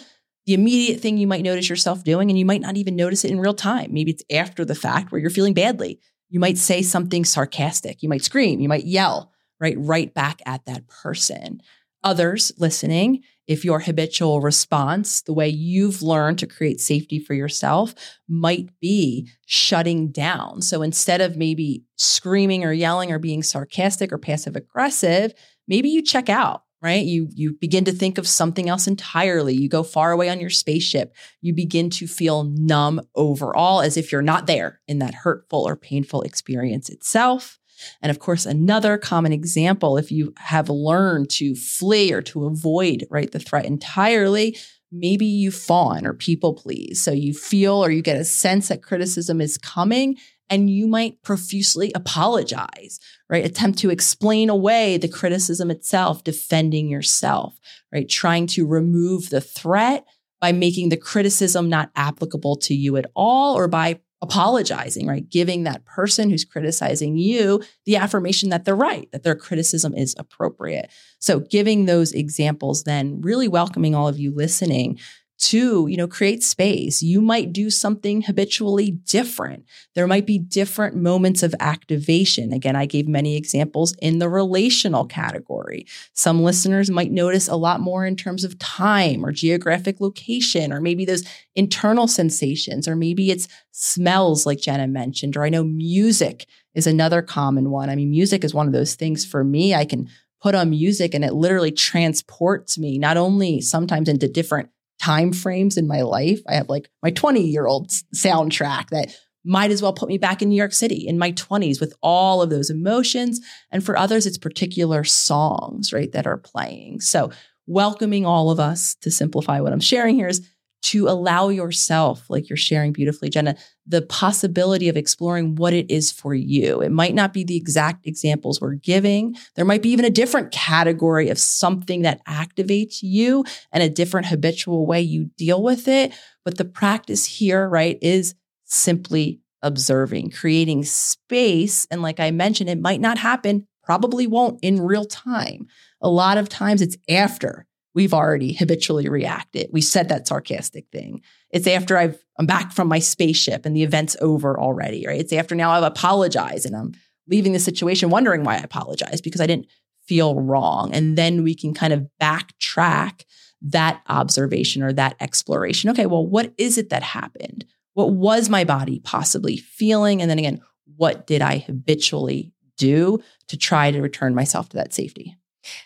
[0.47, 3.31] the immediate thing you might notice yourself doing, and you might not even notice it
[3.31, 3.93] in real time.
[3.93, 6.01] Maybe it's after the fact where you're feeling badly.
[6.31, 8.03] You might say something sarcastic.
[8.03, 8.59] You might scream.
[8.59, 9.31] You might yell,
[9.61, 11.61] right, right back at that person
[12.05, 17.95] others listening, if your habitual response, the way you've learned to create safety for yourself,
[18.29, 20.63] might be shutting down.
[20.63, 25.33] So instead of maybe screaming or yelling or being sarcastic or passive aggressive,
[25.67, 27.05] maybe you check out right?
[27.05, 29.55] You you begin to think of something else entirely.
[29.55, 31.15] You go far away on your spaceship.
[31.41, 35.77] You begin to feel numb overall as if you're not there in that hurtful or
[35.77, 37.61] painful experience itself
[38.01, 43.07] and of course, another common example, if you have learned to flee or to avoid,
[43.11, 44.57] right, the threat entirely,
[44.91, 47.03] maybe you fawn or people please.
[47.03, 50.17] So you feel or you get a sense that criticism is coming
[50.51, 53.45] and you might profusely apologize, right?
[53.45, 57.59] Attempt to explain away the criticism itself, defending yourself,
[57.91, 58.07] right?
[58.07, 60.05] Trying to remove the threat
[60.43, 65.29] by making the criticism not applicable to you at all or by apologizing, right?
[65.29, 70.15] Giving that person who's criticizing you the affirmation that they're right, that their criticism is
[70.17, 70.91] appropriate.
[71.19, 74.99] So, giving those examples, then really welcoming all of you listening
[75.43, 77.03] to, you know, create space.
[77.03, 79.65] You might do something habitually different.
[79.95, 82.53] There might be different moments of activation.
[82.53, 85.87] Again, I gave many examples in the relational category.
[86.13, 90.81] Some listeners might notice a lot more in terms of time or geographic location, or
[90.81, 91.25] maybe those
[91.57, 97.21] internal sensations, or maybe it's smells like Jenna mentioned, or I know music is another
[97.21, 97.91] common one.
[97.91, 99.75] I mean, music is one of those things for me.
[99.75, 100.09] I can
[100.41, 104.69] put on music and it literally transports me not only sometimes into different
[105.03, 106.41] time frames in my life.
[106.49, 110.41] I have like my 20 year old soundtrack that might as well put me back
[110.41, 113.41] in New York City in my 20s with all of those emotions.
[113.73, 117.01] And for others, it's particular songs, right, that are playing.
[117.01, 117.31] So,
[117.67, 120.49] welcoming all of us to simplify what I'm sharing here is
[120.83, 123.57] to allow yourself, like you're sharing beautifully, Jenna,
[123.87, 126.81] the possibility of exploring what it is for you.
[126.83, 129.37] It might not be the exact examples we're giving.
[129.55, 134.27] There might be even a different category of something that activates you and a different
[134.27, 136.13] habitual way you deal with it.
[136.45, 141.87] But the practice here, right, is simply observing, creating space.
[141.91, 145.69] And like I mentioned, it might not happen, probably won't in real time.
[146.01, 149.69] A lot of times it's after we've already habitually reacted.
[149.73, 151.23] We said that sarcastic thing.
[151.51, 155.21] It's after I've I'm back from my spaceship and the event's over already, right?
[155.21, 156.95] It's after now I've apologized and I'm
[157.29, 159.67] leaving the situation wondering why I apologized because I didn't
[160.07, 160.93] feel wrong.
[160.93, 163.25] And then we can kind of backtrack
[163.63, 165.91] that observation or that exploration.
[165.91, 167.65] Okay, well, what is it that happened?
[167.95, 170.21] What was my body possibly feeling?
[170.21, 170.61] And then again,
[170.97, 175.37] what did I habitually do to try to return myself to that safety?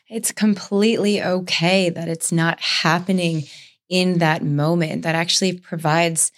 [0.08, 3.44] It's completely okay that it's not happening
[3.88, 5.02] in that moment.
[5.02, 6.32] That actually provides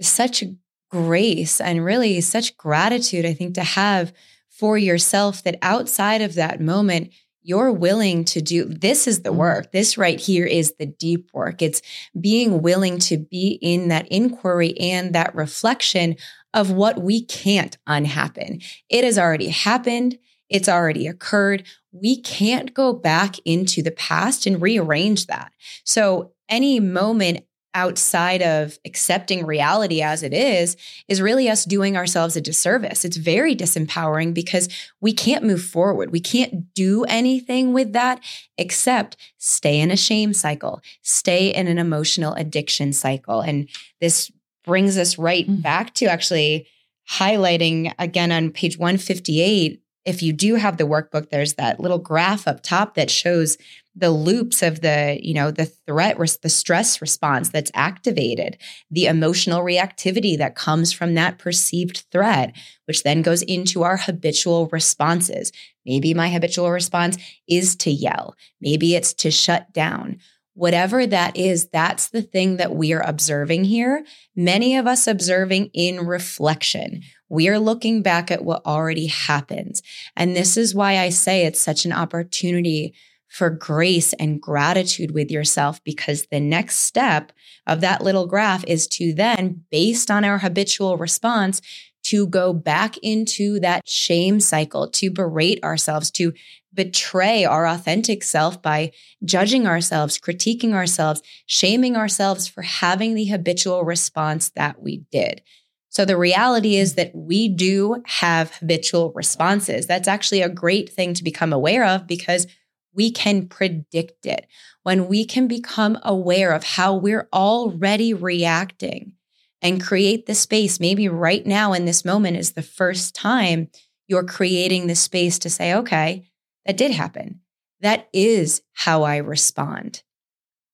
[0.00, 0.44] such
[0.90, 4.12] grace and really such gratitude, I think, to have
[4.48, 7.12] for yourself that outside of that moment,
[7.42, 9.38] you're willing to do this is the mm-hmm.
[9.38, 9.72] work.
[9.72, 11.62] This right here is the deep work.
[11.62, 11.80] It's
[12.20, 16.16] being willing to be in that inquiry and that reflection
[16.52, 18.60] of what we can't unhappen.
[18.88, 20.18] It has already happened.
[20.48, 21.64] It's already occurred.
[21.92, 25.52] We can't go back into the past and rearrange that.
[25.84, 30.76] So, any moment outside of accepting reality as it is,
[31.08, 33.04] is really us doing ourselves a disservice.
[33.04, 34.68] It's very disempowering because
[35.00, 36.10] we can't move forward.
[36.10, 38.20] We can't do anything with that
[38.58, 43.40] except stay in a shame cycle, stay in an emotional addiction cycle.
[43.40, 43.68] And
[44.00, 44.30] this
[44.64, 45.62] brings us right mm.
[45.62, 46.66] back to actually
[47.08, 49.80] highlighting again on page 158
[50.10, 53.56] if you do have the workbook, there's that little graph up top that shows
[53.94, 58.58] the loops of the, you know, the threat, the stress response that's activated,
[58.90, 62.54] the emotional reactivity that comes from that perceived threat,
[62.86, 65.52] which then goes into our habitual responses.
[65.86, 67.16] Maybe my habitual response
[67.48, 68.34] is to yell.
[68.60, 70.18] Maybe it's to shut down.
[70.54, 74.04] Whatever that is, that's the thing that we are observing here.
[74.34, 77.02] Many of us observing in reflection.
[77.30, 79.80] We are looking back at what already happened.
[80.16, 82.92] And this is why I say it's such an opportunity
[83.28, 87.32] for grace and gratitude with yourself because the next step
[87.66, 91.62] of that little graph is to then, based on our habitual response,
[92.02, 96.32] to go back into that shame cycle, to berate ourselves, to
[96.74, 98.90] betray our authentic self by
[99.24, 105.42] judging ourselves, critiquing ourselves, shaming ourselves for having the habitual response that we did.
[105.90, 109.86] So the reality is that we do have habitual responses.
[109.86, 112.46] That's actually a great thing to become aware of because
[112.94, 114.46] we can predict it.
[114.84, 119.14] When we can become aware of how we're already reacting
[119.60, 123.68] and create the space, maybe right now in this moment is the first time
[124.06, 126.28] you're creating the space to say, okay,
[126.66, 127.40] that did happen.
[127.80, 130.02] That is how I respond.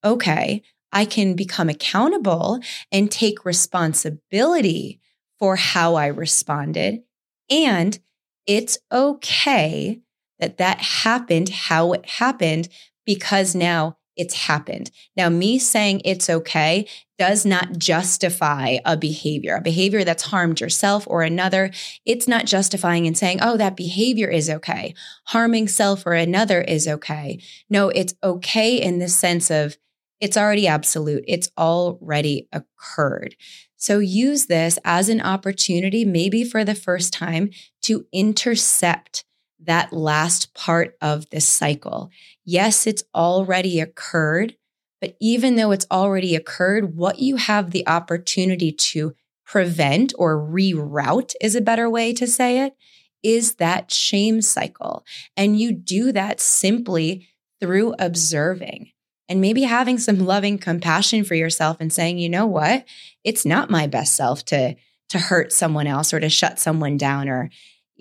[0.04, 0.62] Okay,
[0.92, 2.60] I can become accountable
[2.92, 5.00] and take responsibility
[5.38, 7.02] for how I responded.
[7.50, 7.98] And
[8.46, 10.00] it's okay
[10.38, 12.68] that that happened how it happened
[13.04, 14.90] because now it's happened.
[15.16, 16.86] Now, me saying it's okay
[17.18, 21.70] does not justify a behavior, a behavior that's harmed yourself or another.
[22.04, 24.94] It's not justifying and saying, oh, that behavior is okay.
[25.26, 27.40] Harming self or another is okay.
[27.68, 29.76] No, it's okay in the sense of
[30.18, 33.36] it's already absolute, it's already occurred.
[33.76, 37.50] So use this as an opportunity, maybe for the first time,
[37.82, 39.24] to intercept
[39.60, 42.10] that last part of this cycle.
[42.44, 44.56] Yes, it's already occurred,
[45.00, 49.14] but even though it's already occurred, what you have the opportunity to
[49.44, 52.74] prevent or reroute is a better way to say it
[53.22, 55.04] is that shame cycle.
[55.36, 57.28] And you do that simply
[57.60, 58.90] through observing.
[59.28, 62.84] And maybe having some loving compassion for yourself and saying, you know what?
[63.24, 64.76] It's not my best self to
[65.10, 67.50] to hurt someone else or to shut someone down or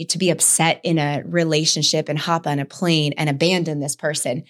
[0.10, 4.44] to be upset in a relationship and hop on a plane and abandon this person.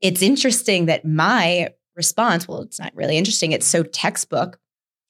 [0.00, 4.58] It's interesting that my response, well, it's not really interesting, it's so textbook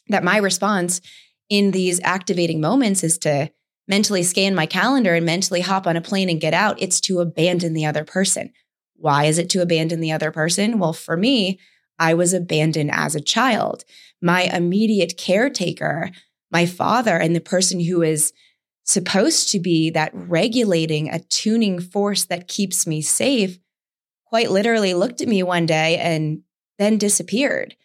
[0.09, 1.01] that my response
[1.49, 3.51] in these activating moments is to
[3.87, 6.81] mentally scan my calendar and mentally hop on a plane and get out.
[6.81, 8.53] It's to abandon the other person.
[9.01, 10.79] Why is it to abandon the other person?
[10.79, 11.59] Well, for me,
[11.99, 13.85] I was abandoned as a child.
[14.21, 16.11] My immediate caretaker,
[16.51, 18.33] my father, and the person who is
[18.85, 23.59] supposed to be that regulating, attuning force that keeps me safe,
[24.27, 26.43] quite literally looked at me one day and
[26.79, 27.77] then disappeared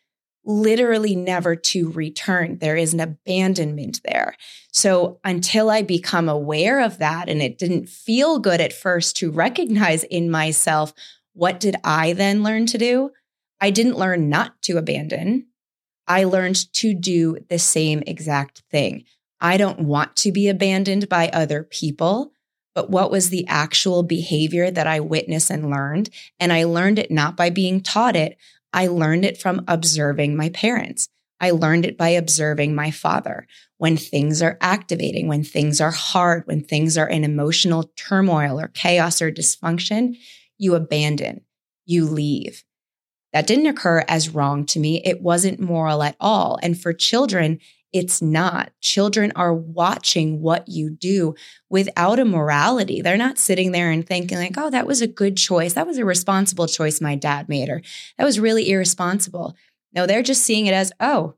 [0.46, 2.58] literally never to return.
[2.60, 4.36] There is an abandonment there.
[4.72, 9.32] So until I become aware of that, and it didn't feel good at first to
[9.32, 10.94] recognize in myself,
[11.34, 13.12] what did I then learn to do?
[13.60, 15.48] I didn't learn not to abandon.
[16.08, 19.06] I learned to do the same exact thing.
[19.42, 22.32] I don't want to be abandoned by other people.
[22.76, 26.10] But what was the actual behavior that I witnessed and learned?
[26.42, 28.38] And I learned it not by being taught it,
[28.76, 31.08] I learned it from observing my parents.
[31.40, 33.48] I learned it by observing my father.
[33.78, 38.68] When things are activating, when things are hard, when things are in emotional turmoil or
[38.68, 40.18] chaos or dysfunction,
[40.58, 41.42] you abandon,
[41.86, 42.64] you leave.
[43.32, 45.02] That didn't occur as wrong to me.
[45.04, 46.60] It wasn't moral at all.
[46.62, 47.60] And for children,
[47.96, 48.74] it's not.
[48.82, 51.34] Children are watching what you do
[51.70, 53.02] without a morality.
[53.02, 55.76] They're not sitting there and thinking, like, oh, that was a good choice.
[55.76, 57.82] That was a responsible choice my dad made, or
[58.18, 59.56] that was really irresponsible.
[59.94, 61.36] No, they're just seeing it as, oh,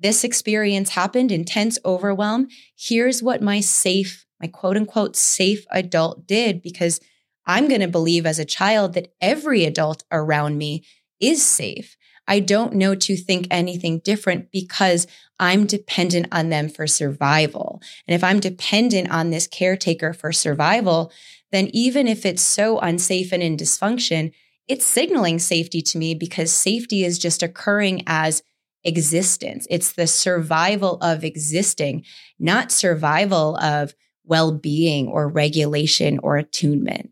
[0.00, 2.48] this experience happened, intense overwhelm.
[2.76, 6.98] Here's what my safe, my quote unquote safe adult did, because
[7.46, 10.84] I'm going to believe as a child that every adult around me
[11.20, 11.96] is safe.
[12.28, 15.06] I don't know to think anything different because
[15.40, 17.80] I'm dependent on them for survival.
[18.06, 21.10] And if I'm dependent on this caretaker for survival,
[21.50, 24.32] then even if it's so unsafe and in dysfunction,
[24.68, 28.42] it's signaling safety to me because safety is just occurring as
[28.84, 29.66] existence.
[29.70, 32.04] It's the survival of existing,
[32.38, 37.10] not survival of well being or regulation or attunement.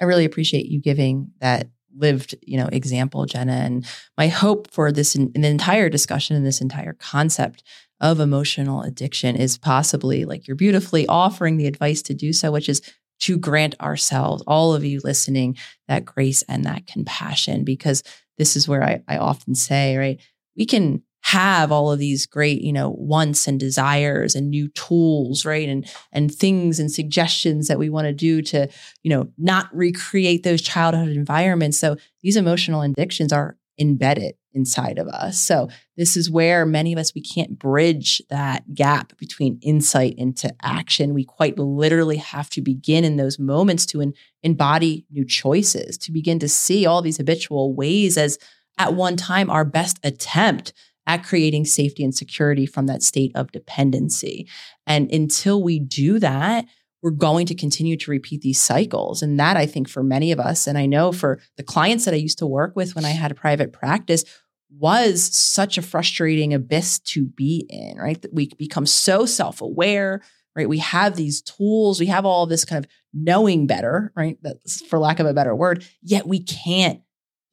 [0.00, 3.52] I really appreciate you giving that lived, you know, example, Jenna.
[3.52, 3.86] And
[4.16, 7.62] my hope for this in, the entire discussion and this entire concept
[8.00, 12.68] of emotional addiction is possibly like you're beautifully offering the advice to do so, which
[12.68, 12.82] is
[13.20, 15.56] to grant ourselves, all of you listening,
[15.88, 18.02] that grace and that compassion, because
[18.36, 20.20] this is where I, I often say, right,
[20.56, 25.44] we can have all of these great, you know, wants and desires and new tools,
[25.44, 25.68] right?
[25.68, 28.68] And and things and suggestions that we want to do to,
[29.02, 31.78] you know, not recreate those childhood environments.
[31.78, 35.38] So these emotional addictions are embedded inside of us.
[35.38, 40.52] So this is where many of us we can't bridge that gap between insight into
[40.62, 41.12] action.
[41.12, 44.12] We quite literally have to begin in those moments to
[44.42, 48.38] embody new choices, to begin to see all these habitual ways as
[48.78, 50.72] at one time our best attempt
[51.06, 54.48] at creating safety and security from that state of dependency.
[54.86, 56.66] And until we do that,
[57.02, 59.22] we're going to continue to repeat these cycles.
[59.22, 62.14] And that I think for many of us, and I know for the clients that
[62.14, 64.24] I used to work with when I had a private practice,
[64.78, 68.20] was such a frustrating abyss to be in, right?
[68.20, 70.22] That we become so self aware,
[70.56, 70.68] right?
[70.68, 74.38] We have these tools, we have all this kind of knowing better, right?
[74.42, 77.00] That's for lack of a better word, yet we can't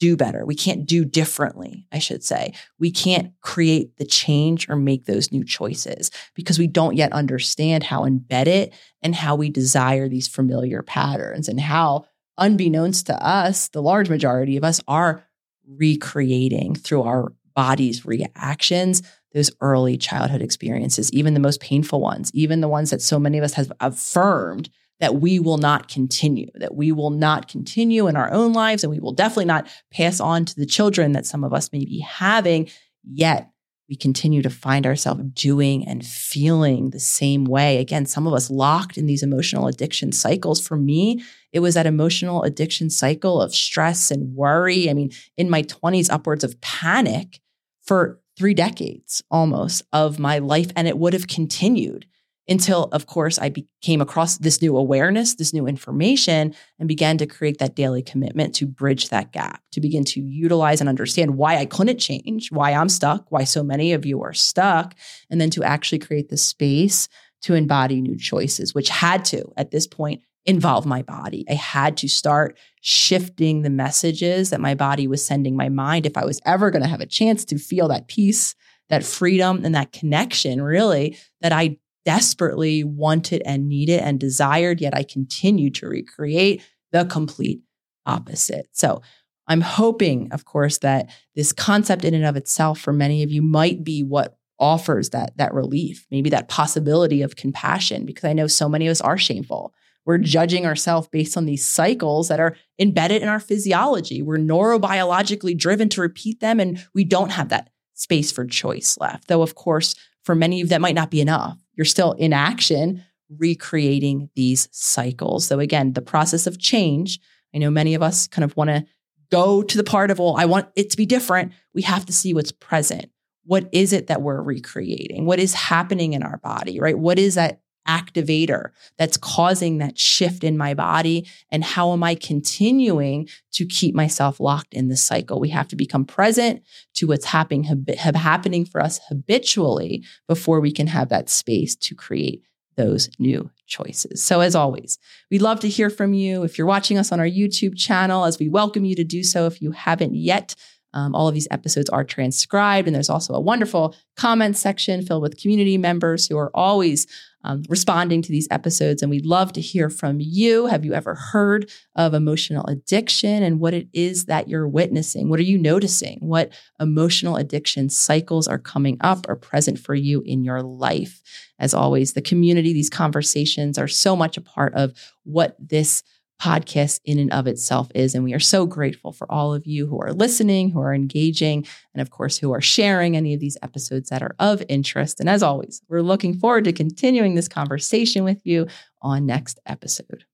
[0.04, 0.46] do better.
[0.46, 2.54] We can't do differently, I should say.
[2.78, 7.84] We can't create the change or make those new choices because we don't yet understand
[7.84, 12.04] how embedded and how we desire these familiar patterns and how,
[12.38, 15.24] unbeknownst to us, the large majority of us are
[15.66, 19.04] recreating through our body's reactions
[19.34, 23.38] those early childhood experiences, even the most painful ones, even the ones that so many
[23.38, 24.70] of us have affirmed
[25.04, 28.92] that we will not continue, that we will not continue in our own lives, and
[28.92, 32.00] we will definitely not pass on to the children that some of us may be
[32.00, 32.70] having.
[33.04, 33.52] Yet
[33.90, 37.80] we continue to find ourselves doing and feeling the same way.
[37.80, 40.66] Again, some of us locked in these emotional addiction cycles.
[40.66, 41.22] For me,
[41.52, 44.90] it was that emotional addiction cycle of stress and worry.
[44.90, 47.42] I mean, in my 20s, upwards of panic
[47.82, 50.72] for three decades almost of my life.
[50.78, 52.06] And it would have continued
[52.48, 57.26] until, of course, I came across this new awareness, this new information, and began to
[57.26, 61.58] create that daily commitment to bridge that gap, to begin to utilize and understand why
[61.58, 64.96] I couldn't change, why I'm stuck, why so many of you are stuck,
[65.30, 67.08] and then to actually create the space
[67.44, 71.46] to embody new choices, which had to, at this point, involve my body.
[71.50, 76.18] I had to start shifting the messages that my body was sending my mind if
[76.18, 78.56] I was ever going to have a chance to feel that peace,
[78.90, 84.96] that freedom, and that connection, really, that I desperately wanted and needed and desired, yet
[84.96, 86.62] I continued to recreate
[86.92, 87.62] the complete
[88.06, 88.68] opposite.
[88.72, 89.02] So
[89.48, 93.42] I'm hoping, of course, that this concept in and of itself for many of you
[93.42, 98.48] might be what offers that that relief, maybe that possibility of compassion, because I know
[98.48, 99.74] so many of us are shameful.
[100.06, 104.22] We're judging ourselves based on these cycles that are embedded in our physiology.
[104.22, 109.28] We're neurobiologically driven to repeat them, and we don't have that space for choice left.
[109.28, 111.58] Though, of course, for many of that might not be enough.
[111.76, 113.04] You're still in action,
[113.38, 115.46] recreating these cycles.
[115.46, 117.20] So, again, the process of change,
[117.54, 118.86] I know many of us kind of want to
[119.32, 121.54] go to the part of, well, I want it to be different.
[121.74, 123.08] We have to see what's present.
[123.46, 125.26] What is it that we're recreating?
[125.26, 126.98] What is happening in our body, right?
[126.98, 131.28] What is that activator that's causing that shift in my body?
[131.52, 135.40] And how am I continuing to keep myself locked in this cycle?
[135.40, 136.64] We have to become present
[136.96, 141.96] to what's happening, hab- happening for us habitually before we can have that space to
[141.96, 142.44] create
[142.76, 144.24] those new choices.
[144.24, 144.98] So, as always,
[145.30, 146.44] we'd love to hear from you.
[146.44, 149.46] If you're watching us on our YouTube channel, as we welcome you to do so
[149.46, 150.56] if you haven't yet,
[150.94, 155.22] um, all of these episodes are transcribed, and there's also a wonderful comment section filled
[155.22, 157.08] with community members who are always
[157.44, 159.02] um, responding to these episodes.
[159.02, 160.68] And we'd love to hear from you.
[160.68, 165.30] Have you ever heard of emotional addiction and what it is that you're witnessing?
[165.30, 166.20] What are you noticing?
[166.22, 171.22] What emotional addiction cycles are coming up or present for you in your life?
[171.60, 174.94] As always, the community, these conversations are so much a part of
[175.24, 176.04] what this
[176.42, 178.16] podcast in and of itself is.
[178.16, 181.66] And we are so grateful for all of you who are listening, who are engaging,
[181.94, 185.20] and of course, who are sharing any of these episodes that are of interest.
[185.20, 188.68] And as always, we're looking forward to continuing this conversation with you
[189.02, 190.26] on next episode.